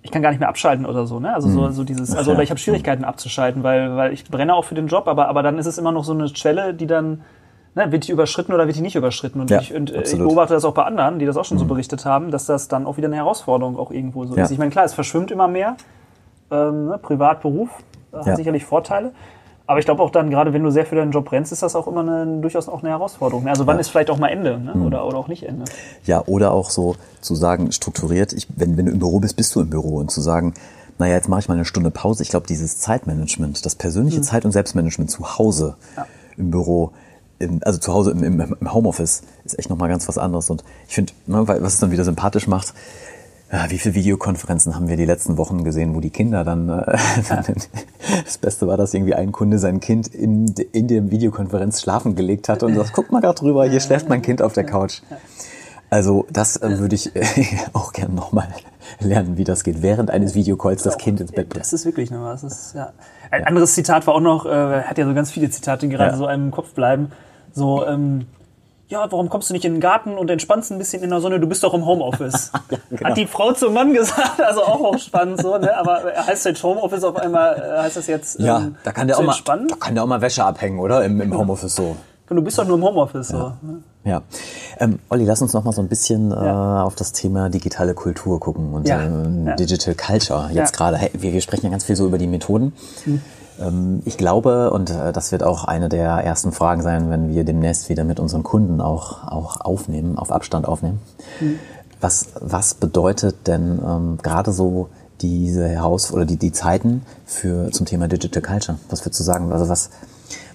[0.04, 1.34] ich kann gar nicht mehr abschalten oder so, ne?
[1.34, 4.66] Also so, so dieses, also oder ich habe Schwierigkeiten abzuschalten, weil, weil ich brenne auch
[4.66, 7.22] für den Job, aber, aber dann ist es immer noch so eine Schwelle, die dann,
[7.74, 9.40] ne, wird die überschritten oder wird die nicht überschritten?
[9.40, 11.58] Und, Ja, ich, und äh, ich beobachte das auch bei anderen, die das auch schon
[11.58, 14.44] so berichtet haben, dass das dann auch wieder eine Herausforderung auch irgendwo so Ja.
[14.44, 14.52] ist.
[14.52, 15.78] Ich meine, klar, es verschwimmt immer mehr,
[16.52, 17.70] ähm, ne, Privat, Beruf,
[18.12, 18.36] äh, hat Ja.
[18.36, 19.14] sicherlich Vorteile.
[19.66, 21.76] Aber ich glaube auch dann, gerade wenn du sehr für deinen Job brennst, ist das
[21.76, 23.48] auch immer eine, durchaus auch eine Herausforderung.
[23.48, 24.74] Also wann ist vielleicht auch mal Ende ne?
[24.76, 24.86] Mhm.
[24.86, 25.64] oder, oder auch nicht Ende.
[26.06, 29.56] Ja, oder auch so zu sagen, strukturiert, ich, wenn, wenn du im Büro bist, bist
[29.56, 30.54] du im Büro und zu sagen,
[31.00, 32.24] naja, jetzt mache ich mal eine Stunde Pause.
[32.24, 34.24] Ich glaube, dieses Zeitmanagement, das persönliche Mhm.
[34.24, 35.76] Zeit- und Selbstmanagement zu Hause
[36.38, 36.92] im Büro,
[37.40, 40.50] im, also zu Hause im, im, im Homeoffice, ist echt nochmal ganz was anderes.
[40.50, 42.74] Und ich finde, ne, weil- was es dann wieder sympathisch macht,
[43.54, 46.98] ja, wie viele Videokonferenzen haben wir die letzten Wochen gesehen, wo die Kinder dann, äh,
[48.26, 52.50] das Beste war, dass irgendwie ein Kunde sein Kind in, in der Videokonferenz schlafen gelegt
[52.50, 55.02] hat und sagt, guck mal da drüber, hier schläft mein Kind auf der Couch.
[55.92, 57.24] Also das äh, würde ich äh,
[57.74, 58.48] auch gerne nochmal
[59.00, 61.64] lernen, wie das geht, während eines Videocalls das Kind ins Bett bringt.
[61.64, 62.44] Das ist wirklich noch was.
[62.44, 62.92] Ist, ja.
[63.30, 66.14] Ein anderes Zitat war auch noch, äh, hat ja so ganz viele Zitate, die gerade
[66.14, 66.18] Ja.
[66.18, 67.12] so einem im Kopf bleiben.
[67.54, 68.26] So, ähm,
[68.94, 71.40] ja, warum kommst du nicht in den Garten und entspannst ein bisschen in der Sonne?
[71.40, 72.52] Du bist doch im Homeoffice.
[72.90, 73.10] genau.
[73.10, 75.76] Hat die Frau zum Mann gesagt, also auch hochspannend so, ne?
[75.78, 79.18] Aber heißt jetzt Homeoffice auf einmal, äh, heißt das jetzt Ja, ähm, da kann der
[79.18, 79.68] auch mal, entspannen?
[79.68, 81.04] da kann der auch mal Wäsche abhängen, oder?
[81.04, 81.96] Im, im Homeoffice so.
[82.30, 83.28] Du bist doch nur im Homeoffice.
[83.28, 83.52] So.
[84.06, 84.22] Ja.
[84.80, 86.82] Ähm, Olli, lass uns noch mal so ein bisschen Ja.
[86.82, 89.02] äh, auf das Thema digitale Kultur gucken und Ja.
[89.04, 89.56] ähm, Ja.
[89.56, 90.48] Digital Culture.
[90.52, 90.64] Jetzt Ja.
[90.64, 90.72] Mhm.
[90.78, 92.74] gerade, hey, wir, wir sprechen ja ganz viel so über die Methoden.
[93.06, 93.22] Ähm,
[94.06, 97.90] ich glaube, und äh, das wird auch eine der ersten Fragen sein, wenn wir demnächst
[97.90, 101.00] wieder mit unseren Kunden auch, auch aufnehmen, auf Abstand aufnehmen.
[101.40, 101.60] Mhm.
[102.02, 104.90] Was, was bedeutet denn ähm, gerade so
[105.22, 108.78] diese Heraus oder die, die Zeiten für zum Thema Digital Culture?
[108.90, 109.52] Was würdest du sagen?
[109.52, 109.90] Also was,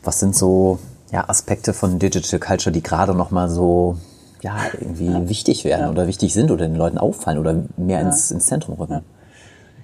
[0.03, 0.79] was sind so
[1.11, 3.97] ja, Aspekte von Digital Culture, die gerade noch mal so
[4.43, 8.47] ja, irgendwie wichtig werden oder wichtig sind oder den Leuten auffallen oder mehr ins, ins
[8.47, 9.03] Zentrum rücken?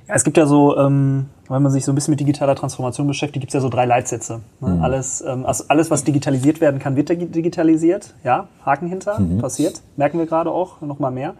[0.07, 3.07] Ja, es gibt ja so, ähm, wenn man sich so ein bisschen mit digitaler Transformation
[3.07, 4.41] beschäftigt, gibt es ja so drei Leitsätze.
[4.61, 4.79] Ne?
[4.83, 8.15] Alles, ähm, also alles, was digitalisiert werden kann, wird digi- digitalisiert.
[8.23, 9.81] Ja, Haken hinter, passiert.
[9.97, 11.35] Merken wir gerade auch, noch mal mehr.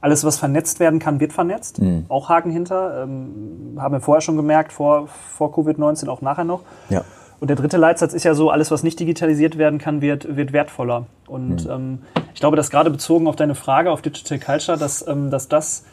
[0.00, 1.80] Alles, was vernetzt werden kann, wird vernetzt.
[2.08, 3.02] Auch Haken hinter.
[3.02, 6.60] Ähm, haben wir vorher schon gemerkt, vor, vor Covid-19, auch nachher noch.
[6.90, 7.02] Ja.
[7.40, 10.52] Und der dritte Leitsatz ist ja so, alles, was nicht digitalisiert werden kann, wird, wird
[10.54, 11.06] wertvoller.
[11.26, 11.98] Und ähm,
[12.32, 15.84] ich glaube, dass gerade bezogen auf deine Frage, auf Digital Culture, dass, ähm, dass das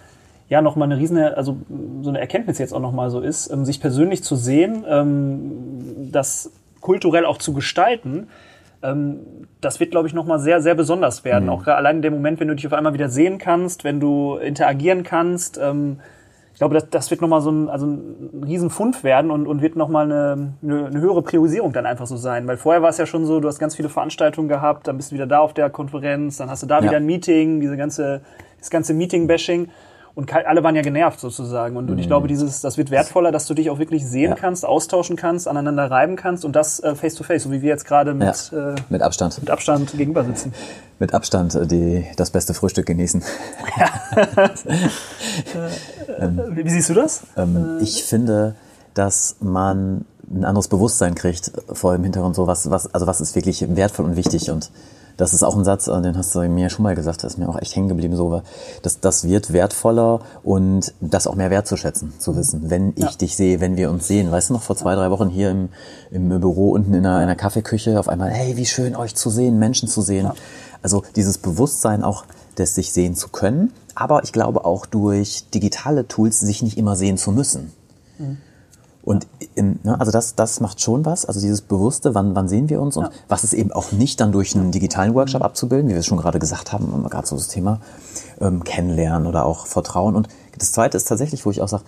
[0.50, 1.58] ja nochmal eine riesen, also
[2.02, 6.52] so eine Erkenntnis jetzt auch nochmal so ist, ähm, sich persönlich zu sehen, ähm, das
[6.82, 8.28] kulturell auch zu gestalten,
[8.84, 9.20] ähm,
[9.62, 11.48] das wird, glaube ich, nochmal sehr, sehr besonders werden.
[11.50, 14.00] Auch gerade allein in dem Moment, wenn du dich auf einmal wieder sehen kannst, wenn
[14.00, 15.58] du interagieren kannst.
[15.58, 16.00] Ähm,
[16.52, 19.76] ich glaube, das, das wird nochmal so ein, also ein Riesenfund werden und, und wird
[19.76, 22.46] nochmal eine, eine, eine höhere Priorisierung dann einfach so sein.
[22.46, 25.12] Weil vorher war es ja schon so, du hast ganz viele Veranstaltungen gehabt, dann bist
[25.12, 26.84] du wieder da auf der Konferenz, dann hast du da Ja.
[26.84, 28.22] wieder ein Meeting, diese ganze,
[28.60, 29.70] das ganze Meeting-Bashing.
[30.16, 31.76] Und alle waren ja genervt sozusagen.
[31.76, 34.36] Und, und ich glaube, dieses, das wird wertvoller, dass du dich auch wirklich sehen Ja.
[34.36, 37.70] kannst, austauschen kannst, aneinander reiben kannst und das äh, face to face, so wie wir
[37.70, 38.74] jetzt gerade mit, Ja.
[38.74, 39.40] äh, Mit Abstand.
[39.40, 40.54] mit Abstand gegenüber sitzen.
[41.00, 43.24] Mit Abstand äh, die, das beste Frühstück genießen.
[46.52, 47.24] Wie, wie siehst du das?
[47.38, 48.56] Ähm, ich finde,
[48.94, 53.36] dass man ein anderes Bewusstsein kriegt vor dem Hintergrund so was, was, also was ist
[53.36, 54.72] wirklich wertvoll und wichtig und
[55.18, 57.38] das ist auch ein Satz, äh, den hast du mir schon mal gesagt, das ist
[57.38, 58.42] mir auch echt hängen geblieben, so,
[58.82, 63.12] dass das wird wertvoller und das auch mehr wertzuschätzen, zu wissen, wenn ich Ja.
[63.12, 64.32] dich sehe, wenn wir uns sehen.
[64.32, 65.70] Weißt du noch, vor zwei, drei Wochen hier im,
[66.12, 69.60] im Büro unten in einer, einer Kaffeeküche auf einmal, hey, wie schön euch zu sehen,
[69.60, 70.30] Menschen zu sehen.
[70.82, 72.26] Also dieses Bewusstsein auch,
[72.58, 76.96] des sich sehen zu können, aber ich glaube auch durch digitale Tools sich nicht immer
[76.96, 77.72] sehen zu müssen.
[79.04, 82.70] Und im, ne, also das, das macht schon was, also dieses Bewusste, wann, wann sehen
[82.70, 83.10] wir uns und Ja.
[83.28, 86.18] was ist eben auch nicht dann durch einen digitalen Workshop abzubilden, wie wir es schon
[86.18, 87.82] gerade gesagt haben, gerade so das Thema
[88.40, 90.16] ähm, Kennenlernen oder auch Vertrauen.
[90.16, 91.84] Und das Zweite ist tatsächlich, wo ich auch sage,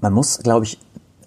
[0.00, 0.78] man muss, glaube ich,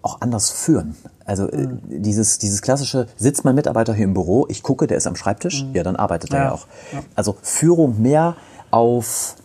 [0.02, 0.96] auch anders führen.
[1.24, 2.02] Also äh, Mhm.
[2.04, 5.66] dieses, dieses klassische, sitzt mein Mitarbeiter hier im Büro, ich gucke, der ist am Schreibtisch,
[5.74, 6.44] ja, dann arbeitet er Mhm.
[6.44, 6.68] Ja, ja auch.
[6.94, 7.00] ja.
[7.16, 8.36] Also Führung mehr
[8.72, 9.36] auf,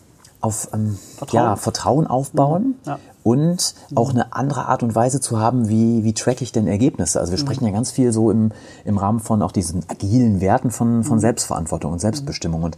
[0.41, 1.45] auf ähm, Vertrauen.
[1.45, 2.99] Ja, Vertrauen aufbauen Ja.
[3.23, 7.21] Und auch eine andere Art und Weise zu haben, wie, wie track ich denn Ergebnisse.
[7.21, 8.53] Also wir sprechen ja ganz viel so im,
[8.85, 12.63] im Rahmen von auch diesen agilen Werten von, von Selbstverantwortung und Selbstbestimmung.
[12.63, 12.77] Und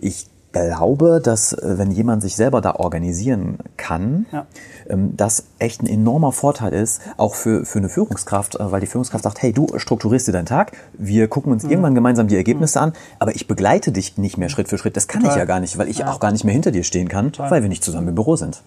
[0.00, 4.46] ich glaube, dass äh, wenn jemand sich selber da organisieren kann, Ja.
[4.88, 8.86] ähm, das echt ein enormer Vorteil ist, auch für, für eine Führungskraft, äh, weil die
[8.86, 12.80] Führungskraft sagt, hey, du strukturierst dir deinen Tag, wir gucken uns irgendwann gemeinsam die Ergebnisse
[12.80, 14.96] an, aber ich begleite dich nicht mehr Schritt für Schritt.
[14.96, 15.40] Das kann ich Total.
[15.40, 16.10] ja gar nicht, weil ich Ja.
[16.10, 18.62] auch gar nicht mehr hinter dir stehen kann, weil wir nicht zusammen im Büro sind.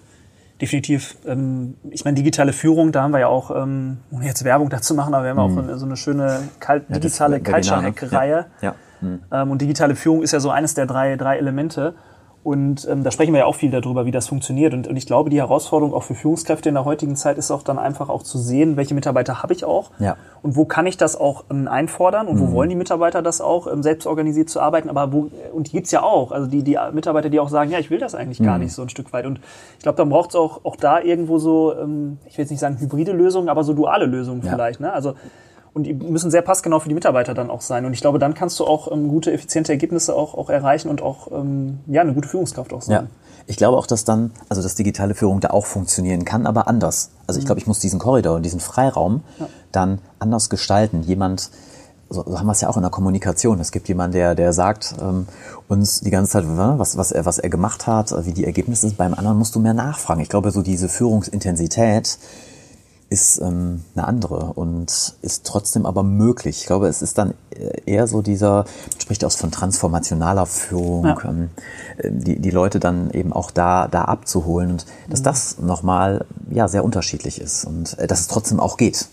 [0.62, 1.16] Definitiv.
[1.26, 4.94] Ähm, ich meine, digitale Führung, da haben wir ja auch, ähm, ohne jetzt Werbung dazu
[4.94, 7.88] machen, aber wir haben auch eine, so eine schöne Kal das digitale ne?
[7.88, 8.46] Hack-Reihe.
[8.62, 8.70] Ja.
[8.70, 8.76] Ja.
[9.02, 9.20] Mhm.
[9.32, 11.96] Ähm, und digitale Führung ist ja so eines der drei, drei Elemente.
[12.42, 14.74] Und ähm, da sprechen wir ja auch viel darüber, wie das funktioniert.
[14.74, 17.64] Und, und ich glaube, die Herausforderung auch für Führungskräfte in der heutigen Zeit ist auch
[17.64, 20.16] dann einfach auch zu sehen, welche Mitarbeiter habe ich auch Ja.
[20.42, 22.52] und wo kann ich das auch ähm, einfordern und wo Mhm.
[22.54, 24.90] wollen die Mitarbeiter das auch, ähm, selbst organisiert zu arbeiten.
[24.90, 26.32] Aber wo, und die gibt's ja auch.
[26.32, 28.46] Also die, die Mitarbeiter, die auch sagen, ja, ich will das eigentlich Mhm.
[28.46, 29.26] gar nicht so ein Stück weit.
[29.26, 29.42] Und
[29.78, 32.78] ich glaube, dann braucht's auch, auch da irgendwo so, ähm, ich will jetzt nicht sagen
[32.80, 34.52] hybride Lösungen, aber so duale Lösungen Ja.
[34.52, 34.80] vielleicht.
[34.80, 34.94] Ne?
[34.94, 35.14] Also
[35.80, 37.86] und die müssen sehr passgenau für die Mitarbeiter dann auch sein.
[37.86, 41.02] Und ich glaube, dann kannst du auch ähm, gute, effiziente Ergebnisse auch, auch erreichen und
[41.02, 43.04] auch ähm, ja, eine gute Führungskraft auch sein.
[43.04, 43.08] Ja.
[43.48, 47.12] Ich glaube auch, dass dann, also dass digitale Führung da auch funktionieren kann, aber anders.
[47.28, 49.24] Also ich glaube, ich muss diesen Korridor, diesen Freiraum
[49.72, 51.02] dann anders gestalten.
[51.04, 51.50] Jemand,
[52.10, 53.60] so, so haben wir es ja auch in der Kommunikation.
[53.62, 55.28] Es gibt jemanden, der, der sagt ähm,
[55.70, 58.98] uns die ganze Zeit, was, was, er, was er gemacht hat, wie die Ergebnisse sind.
[58.98, 60.20] Beim anderen musst du mehr nachfragen.
[60.20, 62.20] Ich glaube, so diese Führungsintensität
[63.10, 66.60] ist ähm, eine andere und ist trotzdem aber möglich.
[66.62, 67.34] Ich glaube, es ist dann
[67.86, 71.18] eher so dieser, man spricht aus von transformationaler Führung, Ja.
[71.26, 71.50] ähm,
[72.04, 76.84] die, die Leute dann eben auch da, da abzuholen und dass das nochmal ja, sehr
[76.86, 79.08] unterschiedlich ist und äh, dass es trotzdem auch geht.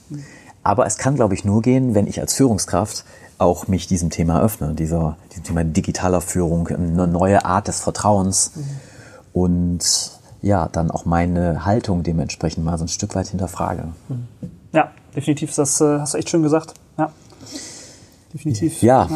[0.63, 3.05] Aber es kann, glaube ich, nur gehen, wenn ich als Führungskraft
[3.39, 8.53] auch mich diesem Thema öffne, dieser, diesem Thema digitaler Führung, eine neue Art des Vertrauens
[9.33, 9.81] und
[10.43, 13.89] ja, dann auch meine Haltung dementsprechend mal so ein Stück weit hinterfrage.
[14.73, 15.55] Ja, definitiv.
[15.55, 16.75] Das äh, hast du echt schön gesagt.
[16.99, 17.11] Ja.
[18.33, 18.83] Definitiv.
[18.83, 19.09] Ja,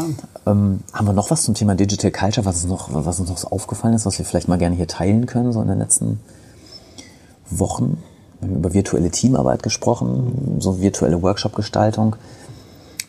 [0.47, 3.37] ähm, haben wir noch was zum Thema Digital Culture, was uns, noch, was uns noch
[3.37, 6.21] so aufgefallen ist, was wir vielleicht mal gerne hier teilen können, so in den letzten
[7.51, 8.03] Wochen?
[8.41, 12.17] Wir haben über virtuelle Teamarbeit gesprochen, so virtuelle Workshop-Gestaltung,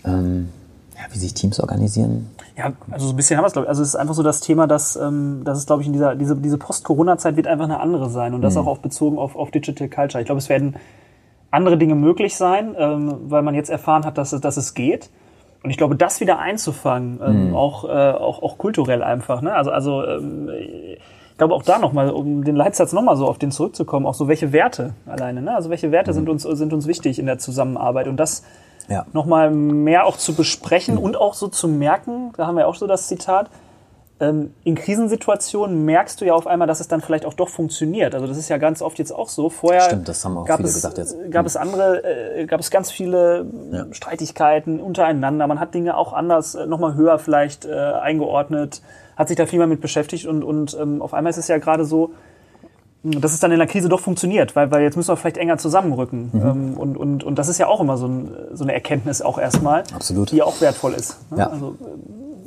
[0.04, 0.50] ähm,
[0.96, 2.30] ja, wie sich Teams organisieren.
[2.62, 3.70] Ja, also so ein bisschen haben wir es, glaube ich.
[3.70, 6.16] Also es ist einfach so das Thema, dass, ähm, dass es, glaube ich, in dieser
[6.16, 8.36] diese, diese Post-Corona-Zeit wird einfach eine andere sein.
[8.36, 10.22] Und das auch auf bezogen auf, auf Digital Culture.
[10.22, 10.76] Ich glaube, es werden
[11.50, 15.10] andere Dinge möglich sein, ähm, weil man jetzt erfahren hat, dass es, dass es geht.
[15.64, 19.42] Und ich glaube, das wieder einzufangen, ähm, auch, äh, auch, auch kulturell einfach.
[19.42, 19.54] Ne?
[19.54, 23.52] Also, also ähm, ich glaube auch da nochmal, um den Leitsatz nochmal so auf den
[23.52, 25.42] zurückzukommen, auch so welche Werte alleine.
[25.42, 25.56] Ne?
[25.56, 28.08] Also welche Werte sind, uns, sind uns wichtig in der Zusammenarbeit.
[28.08, 28.44] Und das
[28.92, 29.06] Ja.
[29.14, 32.88] nochmal mehr auch zu besprechen und auch so zu merken, da haben wir auch so
[32.88, 33.50] das Zitat,
[34.22, 38.14] ähm, in Krisensituationen merkst du ja auf einmal, dass es dann vielleicht auch doch funktioniert.
[38.14, 39.50] Also das ist ja ganz oft jetzt auch so.
[39.50, 40.08] Vorher Stimmt,
[40.46, 40.88] gab es.
[41.32, 43.86] Gab es andere, äh, gab es ganz viele Ja.
[43.92, 45.48] Streitigkeiten untereinander.
[45.48, 48.84] Man hat Dinge auch anders, äh, nochmal höher vielleicht äh, eingeordnet,
[49.16, 51.58] hat sich da viel mehr mit beschäftigt und, und ähm, auf einmal ist es ja
[51.58, 52.12] gerade so,
[53.04, 55.58] dass es dann in der Krise doch funktioniert, weil, weil jetzt müssen wir vielleicht enger
[55.58, 56.30] zusammenrücken.
[56.34, 56.42] Mhm.
[56.42, 59.38] Ähm, und, und, und das ist ja auch immer so, ein, so eine Erkenntnis auch
[59.40, 60.32] erstmal, Absolut.
[60.32, 61.18] die auch wertvoll ist.
[61.32, 61.40] ne?
[61.40, 61.48] Ja.
[61.50, 61.76] Also,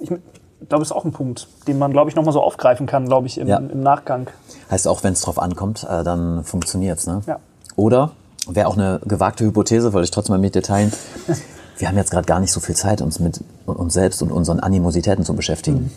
[0.01, 0.23] ich glaube,
[0.69, 3.39] das ist auch ein Punkt, den man, glaube ich, nochmal so aufgreifen kann, glaube ich,
[3.39, 3.57] im, Ja.
[3.59, 4.29] im Nachgang.
[4.71, 7.07] Heißt auch, wenn es drauf ankommt, äh, dann funktioniert's.
[7.07, 7.23] Ne?
[7.27, 7.39] Ja.
[7.77, 8.13] Oder,
[8.49, 10.93] wäre auch eine gewagte Hypothese, wollte ich trotzdem mal mit dir teilen,
[11.79, 14.61] wir haben jetzt gerade gar nicht so viel Zeit, uns mit uns selbst und unseren
[14.61, 15.91] Animositäten zu beschäftigen.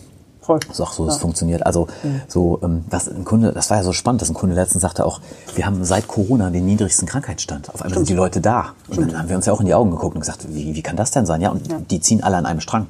[0.48, 0.60] Voll.
[0.72, 1.66] So, so, es funktioniert.
[1.66, 1.88] Also,
[2.26, 5.04] so, ähm, was ein Kunde, das war ja so spannend, dass ein Kunde letztens sagte
[5.04, 5.20] auch,
[5.54, 7.68] wir haben seit Corona den niedrigsten Krankheitsstand.
[7.74, 8.70] Auf einmal sind die Leute da.
[8.88, 10.80] Und dann haben wir uns ja auch in die Augen geguckt und gesagt, wie, wie
[10.80, 11.42] kann das denn sein?
[11.42, 12.86] Ja, und die ziehen alle an einem Strang.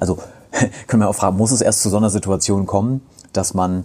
[0.00, 0.20] Also,
[0.86, 3.02] können wir auch fragen, muss es erst zu so einer Situation kommen,
[3.34, 3.84] dass man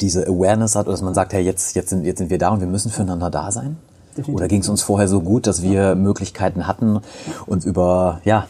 [0.00, 2.50] diese Awareness hat oder dass man sagt, hey, jetzt, jetzt, sind, jetzt sind wir da
[2.50, 3.76] und wir müssen füreinander da sein?
[4.10, 4.36] Definitiv.
[4.36, 7.00] Oder ging es uns vorher so gut, dass wir Möglichkeiten hatten,
[7.46, 8.46] uns über, ja,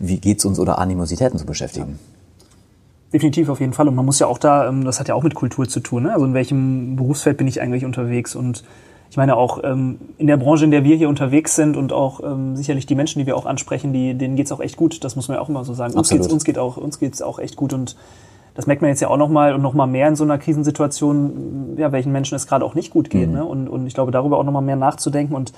[0.00, 2.00] wie geht's uns oder Animositäten zu beschäftigen?
[3.12, 3.88] Definitiv auf jeden Fall.
[3.88, 6.04] Und man muss ja auch da, ähm, das hat ja auch mit Kultur zu tun.
[6.04, 6.12] Ne?
[6.12, 8.34] Also in welchem Berufsfeld bin ich eigentlich unterwegs?
[8.34, 8.64] Und
[9.10, 12.20] ich meine auch ähm, in der Branche, in der wir hier unterwegs sind und auch
[12.24, 15.04] ähm, sicherlich die Menschen, die wir auch ansprechen, die, denen geht's auch echt gut.
[15.04, 15.92] Das muss man ja auch immer so sagen.
[15.92, 16.22] Uns Absolut.
[16.22, 17.74] geht's, uns geht auch, uns geht's auch echt gut.
[17.74, 17.96] Und
[18.54, 21.92] das merkt man jetzt ja auch nochmal und nochmal mehr in so einer Krisensituation, ja,
[21.92, 23.30] welchen Menschen es gerade auch nicht gut geht.
[23.30, 23.44] Ne?
[23.44, 25.52] Und, und ich glaube, darüber auch nochmal mehr nachzudenken und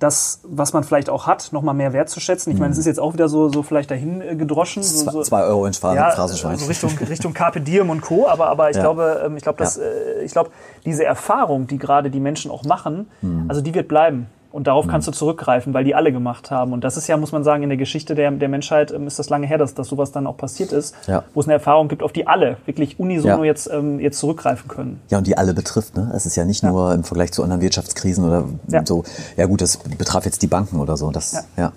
[0.00, 2.52] das, was man vielleicht auch hat, nochmal mehr wertzuschätzen.
[2.52, 4.82] Ich meine, es ist jetzt auch wieder so, so vielleicht dahin äh, gedroschen.
[4.82, 6.56] So, Zwei, so, zwei Euro ins Phra- ja, Phrasenschwein.
[6.56, 8.26] so Richtung, Richtung Carpe Diem und Co.
[8.26, 8.82] Aber, aber ich Ja.
[8.82, 9.82] glaube, ähm, ich glaube, dass, Ja.
[9.82, 10.50] äh, ich glaube,
[10.86, 13.44] diese Erfahrung, die gerade die Menschen auch machen, Hm.
[13.48, 14.26] also die wird bleiben.
[14.52, 16.72] Und darauf kannst du zurückgreifen, weil die alle gemacht haben.
[16.72, 19.18] Und das ist ja, muss man sagen, in der Geschichte der, der Menschheit ähm, ist
[19.18, 21.22] das lange her, dass, dass sowas dann auch passiert ist, Ja.
[21.34, 23.44] wo es eine Erfahrung gibt, auf die alle wirklich unisono Ja.
[23.44, 25.00] jetzt, ähm, jetzt zurückgreifen können.
[25.08, 25.96] Ja, und die alle betrifft.
[25.96, 26.10] Ne?
[26.16, 28.84] Es ist ja nicht nur im Vergleich zu anderen Wirtschaftskrisen oder Ja.
[28.84, 29.04] so.
[29.36, 31.10] Ja gut, das betraf jetzt die Banken oder so.
[31.12, 31.72] Das, ja.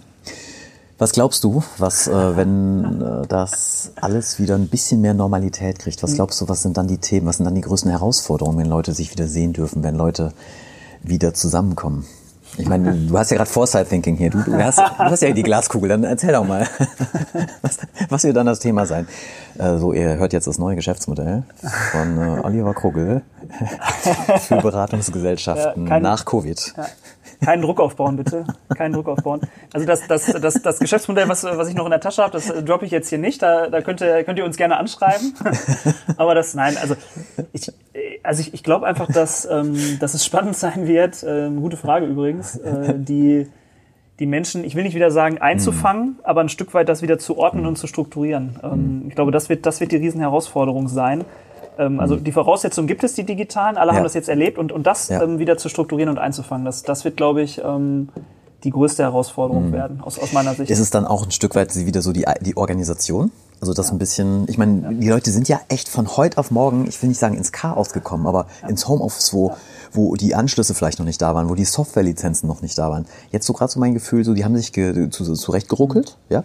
[0.98, 6.00] Was glaubst du, was, äh, wenn äh, das alles wieder ein bisschen mehr Normalität kriegt?
[6.02, 6.04] Mhm.
[6.08, 8.68] Was glaubst du, was sind dann die Themen, was sind dann die größten Herausforderungen, wenn
[8.68, 10.34] Leute sich wieder sehen dürfen, wenn Leute
[11.04, 12.06] wieder zusammenkommen?
[12.58, 14.30] Ich meine, du hast ja gerade Foresight Thinking hier.
[14.30, 15.90] Du, du, hast, du hast ja die Glaskugel.
[15.90, 16.68] Dann erzähl doch mal,
[17.62, 17.78] was,
[18.10, 19.08] was wird dann das Thema sein?
[19.58, 21.44] Äh, so, ihr hört jetzt das neue Geschäftsmodell
[21.92, 23.22] von äh, Oliver Krugel
[24.40, 26.74] für Beratungsgesellschaften Ja, kein- nach Covid.
[27.44, 28.46] Keinen Druck aufbauen, bitte.
[28.76, 29.42] Keinen Druck aufbauen.
[29.74, 32.50] Also das, das, das, das Geschäftsmodell, was, was ich noch in der Tasche habe, das
[32.50, 33.42] äh, droppe ich jetzt hier nicht.
[33.42, 35.34] Da, da könnt, ihr, könnt ihr uns gerne anschreiben.
[36.18, 36.96] Aber das, nein, also
[37.52, 37.72] ich,
[38.24, 41.24] also ich, ich glaube einfach, dass, ähm, dass es spannend sein wird.
[41.28, 42.56] Ähm, gute Frage übrigens.
[42.58, 43.48] Äh, die,
[44.20, 47.38] die Menschen, ich will nicht wieder sagen einzufangen, aber ein Stück weit das wieder zu
[47.38, 48.60] ordnen und zu strukturieren.
[48.64, 51.26] Ähm, ich glaube, das wird, das wird die Riesenherausforderung sein.
[51.78, 53.98] Ähm, also die Voraussetzungen gibt es, die digitalen, alle Ja.
[53.98, 55.22] haben das jetzt erlebt und, und das Ja.
[55.24, 58.10] ähm, wieder zu strukturieren und einzufangen, das, das wird, glaube ich, ähm,
[58.64, 60.70] die größte Herausforderung werden, aus, aus meiner Sicht.
[60.72, 63.32] Ist es dann auch ein Stück weit wieder so die, die Organisation?
[63.60, 66.86] Also das ein bisschen, ich meine, die Leute sind ja echt von heute auf morgen,
[66.88, 69.54] ich will nicht sagen ins Chaos gekommen, aber ins Homeoffice, wo,
[69.94, 73.06] wo die Anschlüsse vielleicht noch nicht da waren, wo die Softwarelizenzen noch nicht da waren.
[73.32, 76.44] Jetzt so gerade so mein Gefühl, so die haben sich ge, zu, zurechtgeruckelt, ja?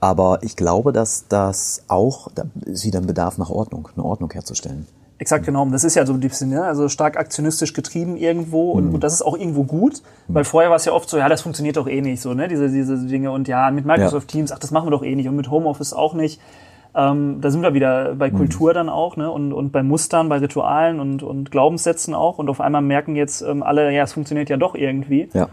[0.00, 4.30] Aber ich glaube, dass das auch, da ist wieder ein Bedarf nach Ordnung, eine Ordnung
[4.32, 4.86] herzustellen.
[5.18, 5.62] Exakt genau.
[5.62, 6.62] Und Das ist ja so ein bisschen, ne?
[6.62, 10.76] also stark aktionistisch getrieben irgendwo und, und das ist auch irgendwo gut, weil vorher war
[10.76, 13.32] es ja oft so, ja, das funktioniert doch eh nicht so, ne, diese, diese Dinge
[13.32, 15.92] und ja, mit Microsoft Teams, ach, das machen wir doch eh nicht und mit Homeoffice
[15.92, 16.40] auch nicht.
[16.94, 20.38] Ähm, da sind wir wieder bei Kultur dann auch, ne, und, und bei Mustern, bei
[20.38, 24.48] Ritualen und, und Glaubenssätzen auch und auf einmal merken jetzt ähm, alle, ja, es funktioniert
[24.48, 25.28] ja doch irgendwie.
[25.34, 25.48] Ja.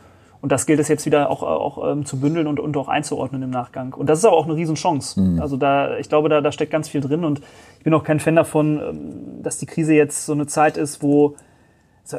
[0.45, 3.41] Und das gilt es jetzt wieder auch, auch ähm, zu bündeln und, und auch einzuordnen
[3.41, 3.95] im Nachgang.
[3.95, 5.19] Und das ist aber auch eine Riesenchance.
[5.41, 7.41] Also da, ich glaube, da, da steckt ganz viel drin und
[7.79, 11.01] ich bin auch kein Fan davon, ähm, dass die Krise jetzt so eine Zeit ist,
[11.01, 11.35] wo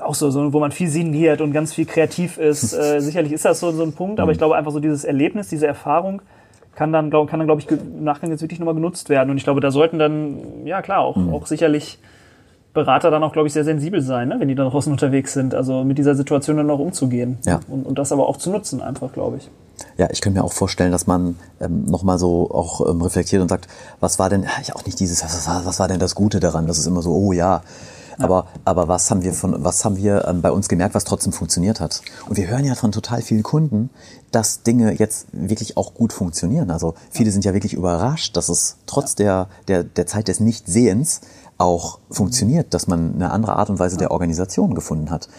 [0.02, 2.72] auch so, so, wo man viel sinniert und ganz viel kreativ ist.
[2.76, 5.46] Äh, sicherlich ist das so, so ein Punkt, aber ich glaube einfach so dieses Erlebnis,
[5.46, 6.20] diese Erfahrung
[6.74, 9.30] kann dann, glaub, kann dann, glaube ich, im Nachgang jetzt wirklich nochmal genutzt werden.
[9.30, 12.00] Und ich glaube, da sollten dann, ja klar, auch, auch sicherlich
[12.76, 15.54] Berater dann auch, glaube ich, sehr sensibel sein, ne, wenn die da draußen unterwegs sind.
[15.54, 17.38] Also mit dieser Situation dann auch umzugehen.
[17.44, 17.58] Ja.
[17.68, 19.50] Und, und das aber auch zu nutzen, einfach, glaube ich.
[19.98, 23.48] Ja, ich könnte mir auch vorstellen, dass man ähm, nochmal so auch ähm, reflektiert und
[23.48, 23.66] sagt,
[23.98, 26.66] was war denn, ja, auch nicht dieses, was, was, war denn das Gute daran?
[26.66, 27.62] Das ist immer so, oh ja.
[28.18, 31.32] Aber, aber was haben wir von, was haben wir ähm, bei uns gemerkt, was trotzdem
[31.32, 32.00] funktioniert hat?
[32.28, 33.90] Und wir hören ja von total vielen Kunden,
[34.36, 36.70] dass Dinge jetzt wirklich auch gut funktionieren.
[36.70, 41.22] Also viele sind ja wirklich überrascht, dass es trotz der, der, der Zeit des Nichtsehens
[41.56, 45.30] auch funktioniert, dass man eine andere Art und Weise der Organisation gefunden hat.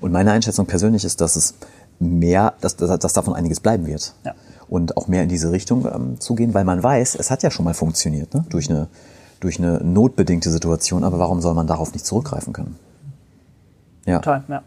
[0.00, 1.52] Und meine Einschätzung persönlich ist, dass es
[1.98, 4.14] mehr, dass, dass, dass davon einiges bleiben wird.
[4.24, 4.34] Ja.
[4.70, 7.50] Und auch mehr in diese Richtung ähm, zu gehen, weil man weiß, es hat ja
[7.50, 8.46] schon mal funktioniert, ne?
[8.48, 8.88] durch, eine,
[9.40, 12.76] durch eine notbedingte Situation, aber warum soll man darauf nicht zurückgreifen können?
[14.06, 14.20] Ja.
[14.20, 14.62] Total, ja.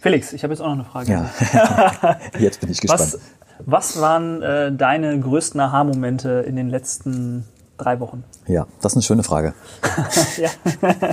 [0.00, 1.12] Felix, ich habe jetzt auch noch eine Frage.
[1.12, 2.18] ja.
[2.38, 3.00] Jetzt bin ich gespannt.
[3.00, 3.18] Was,
[3.66, 7.44] was waren äh, deine größten Aha-Momente in den letzten
[7.76, 8.24] drei Wochen?
[8.46, 9.52] Ja, das ist eine schöne Frage.
[10.38, 10.48] ja,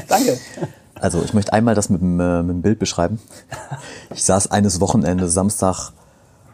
[0.08, 0.38] danke.
[0.95, 3.19] Also ich möchte einmal das mit dem, äh, mit dem Bild beschreiben.
[4.13, 5.91] Ich saß eines Wochenendes, Samstag,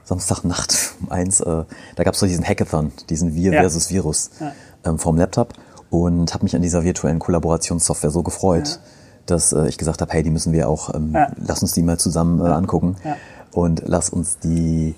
[0.04, 1.63] Samstagnacht um eins, äh,
[1.96, 3.60] da gab es so diesen Hackathon, diesen Wir Ja.
[3.62, 4.32] versus Virus
[4.84, 5.54] ähm, vom Laptop
[5.91, 8.80] und habe mich an dieser virtuellen Kollaborationssoftware so gefreut,
[9.26, 11.32] dass äh, ich gesagt habe, hey, die müssen wir auch, ähm, Ja.
[11.38, 13.16] lass uns die mal zusammen äh, angucken Ja.
[13.54, 14.96] und lass uns die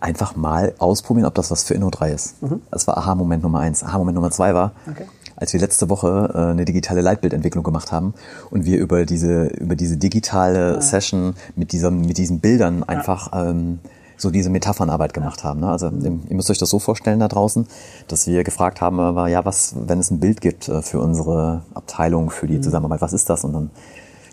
[0.00, 2.36] einfach mal ausprobieren, ob das was für Inno3 ist.
[2.70, 3.82] Das war Aha-Moment Nummer eins.
[3.84, 4.92] Aha-Moment Nummer zwei war, Mhm.
[4.92, 5.04] Okay.
[5.36, 8.14] als wir letzte Woche äh, eine digitale Leitbildentwicklung gemacht haben
[8.50, 13.80] und wir über diese über diese digitale Session mit diesem mit diesen Bildern einfach ähm,
[14.20, 15.60] so diese Metaphernarbeit gemacht haben.
[15.60, 15.70] Ne?
[15.70, 17.66] Also ihr müsst euch das so vorstellen da draußen,
[18.08, 21.00] dass wir gefragt haben, äh, war, ja was, wenn es ein Bild gibt äh, für
[21.00, 23.44] unsere Abteilung, für die Zusammenarbeit, was ist das?
[23.44, 23.70] Und dann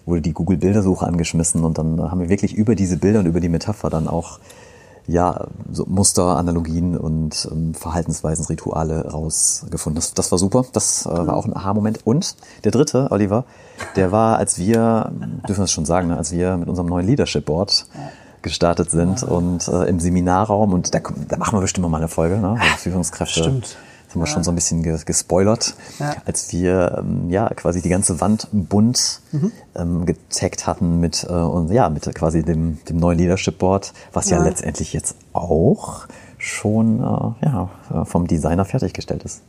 [0.06, 3.40] wurde die Google Bildersuche angeschmissen und dann haben wir wirklich über diese Bilder und über
[3.40, 4.40] die Metapher dann auch
[5.08, 9.96] ja, so Muster, Analogien und ähm, Verhaltensweisen, Rituale rausgefunden.
[9.96, 10.66] Das, das war super.
[10.74, 12.06] Das äh, war auch ein Aha-Moment.
[12.06, 13.46] Und der dritte, Oliver,
[13.96, 15.12] der war, als wir,
[15.48, 17.88] dürfen wir es schon sagen, ne, als wir mit unserem neuen Leadership Board
[18.42, 22.08] gestartet sind und äh, im Seminarraum und da, da machen wir bestimmt noch mal eine
[22.08, 22.50] Folge, ne?
[22.60, 23.78] Also Führungskräfte Stimmt.
[24.06, 26.16] Das haben wir schon so ein bisschen ge- gespoilert, Ja.
[26.26, 29.52] als wir ähm, ja quasi die ganze Wand bunt Mhm.
[29.76, 34.30] ähm, getaggt hatten mit äh, und ja mit quasi dem, dem neuen Leadership Board, was
[34.30, 34.44] ja, Ja.
[34.44, 36.08] letztendlich jetzt auch
[36.38, 39.42] schon äh, ja, äh, vom Designer fertiggestellt ist.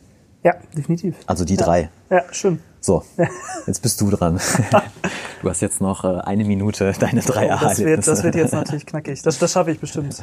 [0.43, 1.17] Ja, definitiv.
[1.27, 1.91] Also die drei.
[2.11, 2.61] Ja, schön.
[2.81, 3.03] So,
[3.67, 4.41] jetzt bist du dran.
[5.41, 8.53] Du hast jetzt noch äh, eine Minute deine drei Oh, das, wird, das wird jetzt
[8.53, 9.23] natürlich knackig.
[9.23, 10.21] Das, das schaffe ich bestimmt.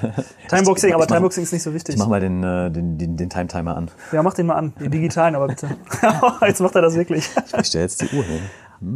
[0.50, 1.96] Timeboxing, aber Timeboxing ist nicht so wichtig.
[1.96, 3.90] Ich mach mal den, äh, den, den, den Time Timer an.
[4.12, 4.74] Ja, mach den mal an.
[4.78, 5.70] Den digitalen aber bitte.
[6.46, 7.30] jetzt macht er das wirklich.
[7.58, 8.42] Ich stelle jetzt die Uhr hin.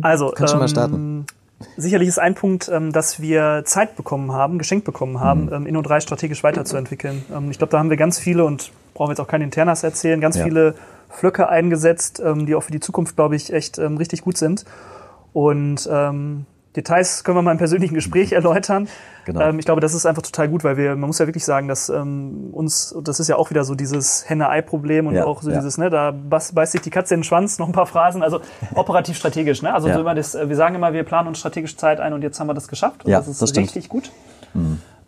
[0.02, 1.26] Also, Kannst schon mal ähm, starten.
[1.78, 5.54] Sicherlich ist ein Punkt, ähm, dass wir Zeit bekommen haben, geschenkt bekommen haben, Mhm.
[5.68, 7.24] ähm, Inno3 strategisch weiterzuentwickeln.
[7.34, 9.84] Ähm, ich glaube, da haben wir ganz viele und brauchen wir jetzt auch keine Internas
[9.84, 10.44] erzählen, ganz Ja.
[10.44, 10.76] viele
[11.10, 14.66] Flöcke eingesetzt, ähm, die auch für die Zukunft, glaube ich, echt ähm, richtig gut sind.
[15.34, 16.46] Und ähm,
[16.76, 18.88] Details können wir mal im persönlichen Gespräch erläutern.
[19.26, 19.42] Genau.
[19.42, 21.68] Ähm, ich glaube, das ist einfach total gut, weil wir, man muss ja wirklich sagen,
[21.68, 25.50] dass ähm, uns, das ist ja auch wieder so dieses Henne-Ei-Problem und Ja, auch so
[25.50, 25.58] ja.
[25.58, 28.40] dieses, ne, da beißt, sich die Katze in den Schwanz, noch ein paar Phrasen, also
[28.76, 29.74] operativ strategisch, ne?
[29.74, 29.96] Also Ja.
[29.96, 32.40] so immer das, äh, wir sagen immer, wir planen uns strategisch Zeit ein und jetzt
[32.40, 33.06] haben wir das geschafft.
[33.06, 33.54] Und Ja, das ist das.
[33.54, 33.60] Mhm.
[33.60, 34.12] richtig gut.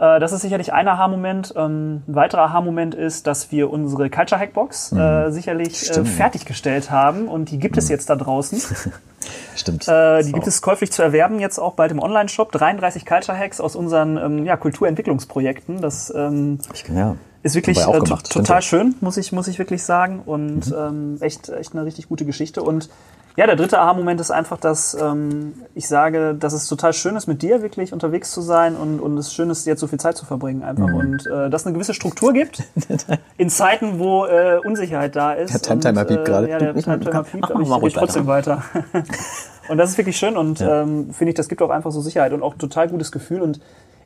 [0.01, 1.53] Äh, Das ist sicherlich ein Aha-Moment.
[1.55, 5.93] Ähm, Ein weiterer Aha-Moment ist, dass wir unsere Culture Hackbox äh, sicherlich äh, Mhm.
[5.93, 6.07] Stimmt.
[6.09, 8.59] fertiggestellt haben und die gibt es jetzt da draußen.
[9.55, 9.87] Stimmt.
[9.87, 12.51] Äh, die gibt es käuflich zu erwerben jetzt auch bald im Online-Shop.
[12.51, 15.81] 33 Culture Hacks aus unseren ähm, ja, Kulturentwicklungsprojekten.
[15.81, 17.15] Das ähm, Ich, ja.
[17.43, 20.21] ist wirklich äh, gemacht, total schön, muss ich, muss ich wirklich sagen.
[20.25, 22.63] Und ähm, echt, echt eine richtig gute Geschichte.
[22.63, 22.89] Und
[23.37, 27.27] ja, der dritte Aha-Moment ist einfach, dass ähm, ich sage, dass es total schön ist,
[27.27, 30.17] mit dir wirklich unterwegs zu sein und, und es schön ist, jetzt so viel Zeit
[30.17, 30.87] zu verbringen einfach.
[30.87, 30.95] Mhm.
[30.95, 32.63] Und äh, dass es eine gewisse Struktur gibt
[33.37, 35.53] in Zeiten, wo äh, Unsicherheit da ist.
[35.53, 36.49] Der Timetimer piept gerade.
[36.49, 38.63] Ja, der Ich- Timetimer mach- piept, aber ich, ich trotzdem weiter.
[39.69, 40.81] und das ist wirklich schön und Ja.
[40.81, 43.59] ähm, finde ich, das gibt auch einfach so Sicherheit und auch total gutes Gefühl und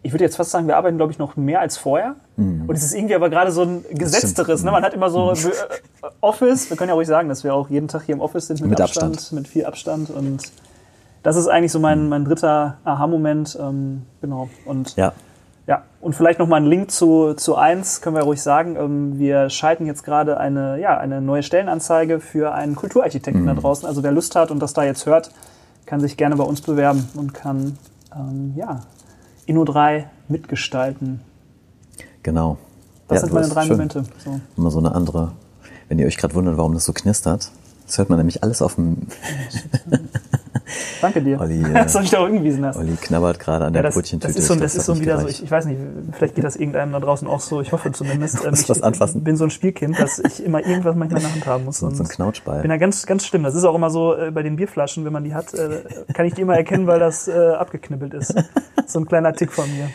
[0.05, 2.15] ich würde jetzt fast sagen, wir arbeiten, glaube ich, noch mehr als vorher.
[2.37, 2.65] Mhm.
[2.67, 4.63] Und es ist irgendwie aber gerade so ein gesetzteres.
[4.63, 4.69] Ne?
[4.69, 5.35] Man hat immer so äh,
[6.21, 6.69] Office.
[6.69, 8.69] Wir können ja ruhig sagen, dass wir auch jeden Tag hier im Office sind mit,
[8.69, 9.41] Mit Abstand, Abstand.
[9.41, 10.11] mit viel Abstand.
[10.11, 10.43] Und
[11.23, 13.57] das ist eigentlich so mein, mein dritter Aha-Moment.
[13.59, 14.47] Ähm, genau.
[14.65, 15.13] Und Ja.
[15.65, 18.75] ja, und vielleicht noch mal ein Link zu, zu eins, können wir ruhig sagen.
[18.75, 23.87] Ähm, wir schalten jetzt gerade eine, ja, eine neue Stellenanzeige für einen Kulturarchitekten da draußen.
[23.87, 25.31] Also wer Lust hat und das da jetzt hört,
[25.87, 27.79] kann sich gerne bei uns bewerben und kann
[28.15, 28.81] ähm, ja,
[29.47, 31.21] Inno3 mitgestalten.
[32.23, 32.57] Genau.
[33.07, 33.71] Das ja, sind meine drei schön.
[33.73, 34.03] Momente.
[34.23, 34.39] So.
[34.57, 35.33] Immer so eine andere.
[35.87, 37.51] Wenn ihr euch gerade wundert, warum das so knistert,
[37.85, 39.07] das hört man nämlich alles auf dem.
[41.01, 41.39] Danke dir.
[41.39, 42.77] Olli, dass du mich darauf hingewiesen hast.
[42.77, 44.33] Olli knabbert gerade an Ja, der das, Brötchentüte.
[44.33, 45.39] das ist so, das ist so wieder so, gereicht.
[45.39, 45.79] ich, ich weiß nicht,
[46.13, 48.35] vielleicht geht das irgendeinem da draußen auch so, ich hoffe zumindest.
[48.45, 49.23] Ähm, ich was anfassen.
[49.23, 51.79] bin so ein Spielkind, dass ich immer irgendwas manchmal in der Hand haben muss.
[51.79, 52.61] so ein Und Knautschball.
[52.61, 53.43] bin ja ganz, ganz schlimm.
[53.43, 55.81] Das ist auch immer so äh, bei den Bierflaschen, wenn man die hat, äh,
[56.13, 58.33] kann ich die immer erkennen, weil das äh, abgeknibbelt ist.
[58.87, 59.89] So ein kleiner Tick von mir.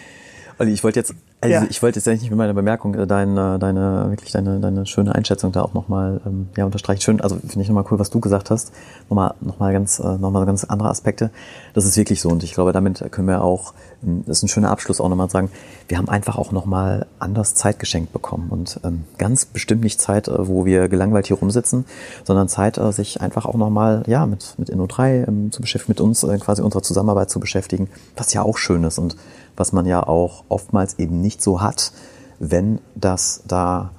[0.58, 1.66] Olli, ich wollte jetzt, also Ja.
[1.68, 5.52] ich wollte jetzt eigentlich mit meiner Bemerkung äh, deine, deine, wirklich deine, deine schöne Einschätzung
[5.52, 7.00] da auch nochmal ähm, ja, unterstreichen.
[7.00, 8.72] Schön, also finde ich nochmal cool, was du gesagt hast.
[9.08, 11.30] Nochmal, nochmal ganz, äh, nochmal ganz andere Aspekte.
[11.74, 13.72] Das ist wirklich so und ich glaube, damit können wir auch,
[14.02, 15.50] das ist ein schöner Abschluss auch nochmal sagen,
[15.88, 20.28] wir haben einfach auch nochmal anders Zeit geschenkt bekommen und ähm, ganz bestimmt nicht Zeit,
[20.28, 21.84] äh, wo wir gelangweilt hier rumsitzen,
[22.24, 26.00] sondern Zeit, äh, sich einfach auch nochmal, ja, mit, mit Inno3 ähm, zu beschäftigen, mit
[26.00, 29.16] uns äh, quasi unserer Zusammenarbeit zu beschäftigen, was ja auch schön ist und
[29.56, 31.92] was man ja auch oftmals eben nicht so hat,
[32.38, 33.90] wenn das da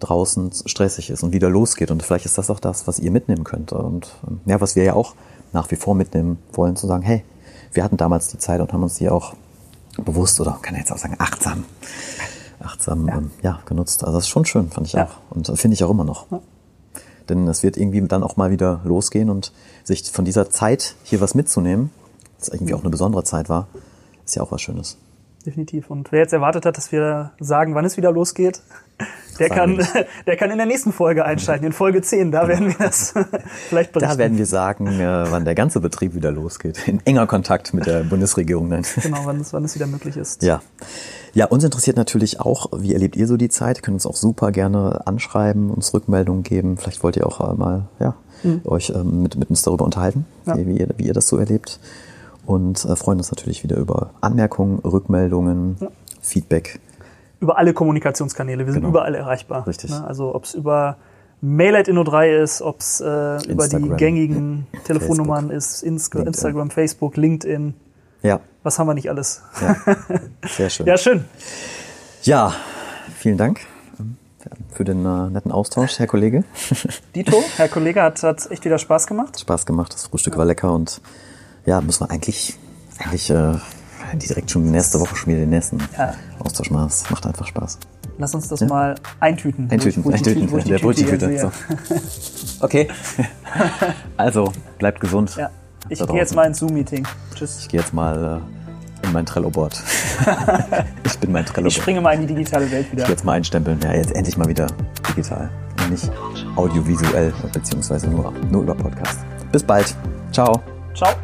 [0.00, 1.90] draußen stressig ist und wieder losgeht.
[1.90, 3.72] Und vielleicht ist das auch das, was ihr mitnehmen könnt.
[3.72, 5.14] Und ähm, ja, was wir ja auch
[5.52, 7.24] nach wie vor mitnehmen wollen, zu sagen, hey,
[7.74, 9.34] wir hatten damals die Zeit und haben uns die auch
[9.96, 11.64] bewusst oder kann ich jetzt auch sagen, achtsam,
[12.60, 13.16] achtsam ja.
[13.18, 14.02] Ähm, ja, genutzt.
[14.04, 15.04] Also das ist schon schön, fand ich Ja.
[15.06, 15.36] auch.
[15.36, 16.26] Und finde ich auch immer noch.
[17.28, 19.52] Denn es wird irgendwie dann auch mal wieder losgehen und
[19.82, 21.90] sich von dieser Zeit hier was mitzunehmen,
[22.38, 23.68] das irgendwie auch eine besondere Zeit war,
[24.24, 24.98] ist ja auch was Schönes.
[25.44, 25.90] Definitiv.
[25.90, 28.60] Und wer jetzt erwartet hat, dass wir sagen, wann es wieder losgeht,
[29.38, 29.84] der kann,
[30.26, 32.32] der kann in der nächsten Folge einschalten, in Folge 10.
[32.32, 33.12] Da werden wir das
[33.68, 34.12] vielleicht berichten.
[34.12, 36.86] Da werden wir sagen, äh, wann der ganze Betrieb wieder losgeht.
[36.88, 38.68] In enger Kontakt mit der Bundesregierung.
[38.68, 38.84] Nein.
[39.02, 40.42] genau, wann es, wann es wieder möglich ist.
[40.42, 40.62] Ja.
[41.34, 43.78] Ja, uns interessiert natürlich auch, wie erlebt ihr so die Zeit?
[43.78, 46.76] Ihr könnt uns auch super gerne anschreiben, uns Rückmeldungen geben.
[46.78, 48.14] Vielleicht wollt ihr auch äh, mal ja,
[48.64, 50.50] euch ähm, mit, mit uns darüber unterhalten, Mhm.
[50.50, 50.58] Ja.
[50.58, 51.80] wie, wie, ihr, wie ihr das so erlebt.
[52.46, 55.76] Und äh, freuen uns natürlich wieder über Anmerkungen, Rückmeldungen,
[56.20, 56.80] Feedback.
[57.40, 58.66] Über alle Kommunikationskanäle.
[58.66, 58.90] Wir sind Genau.
[58.92, 59.66] überall erreichbar.
[59.66, 59.90] Richtig.
[59.90, 60.04] Ne?
[60.06, 60.96] Also ob es über
[61.40, 66.32] Mail at Inno3 ist, ob es äh, über die gängigen Telefonnummern ist, Insta LinkedIn.
[66.34, 67.74] Instagram, Facebook, LinkedIn.
[68.22, 69.42] Ja, Was haben wir nicht alles?
[69.60, 69.76] ja.
[70.48, 70.86] sehr schön.
[70.86, 71.24] Ja, schön.
[72.22, 72.54] Ja,
[73.18, 73.60] vielen Dank
[74.00, 74.16] ähm,
[74.72, 76.44] für den äh, netten Austausch, Herr Kollege.
[77.14, 79.38] Dito, Herr Kollege, hat, hat echt wieder Spaß gemacht.
[79.38, 81.02] Spaß gemacht, das Frühstück war lecker und
[81.66, 82.56] ja, müssen wir eigentlich,
[82.98, 83.54] eigentlich äh,
[84.14, 86.14] direkt schon nächste Woche schon wieder den nächsten Ja.
[86.38, 86.86] Austausch machen.
[86.88, 87.78] Es macht einfach Spaß.
[88.18, 89.68] Lass uns das mal eintüten.
[89.70, 91.38] Eintüten, ich- ich eintüten, ich die der Brötchentüte.
[91.38, 91.50] So.
[92.60, 92.88] Okay.
[94.16, 95.36] Also, bleibt gesund.
[95.36, 95.50] Ja.
[95.88, 97.06] Ich gehe jetzt mal ins Zoom-Meeting.
[97.34, 97.58] Tschüss.
[97.60, 98.40] Ich gehe jetzt mal
[99.02, 99.80] äh, in mein Trello-Board.
[101.04, 101.72] ich bin mein Ich Trello-Board.
[101.72, 103.04] springe mal in die digitale Welt Ich wieder.
[103.04, 103.78] gehe jetzt mal einstempeln.
[103.82, 104.66] Ja, jetzt endlich mal wieder
[105.10, 105.50] digital.
[105.82, 106.10] Und nicht
[106.56, 109.18] audiovisuell, beziehungsweise nur, nur über Podcast.
[109.52, 109.94] Bis bald.
[110.32, 110.60] Ciao.
[110.96, 111.14] Ciao.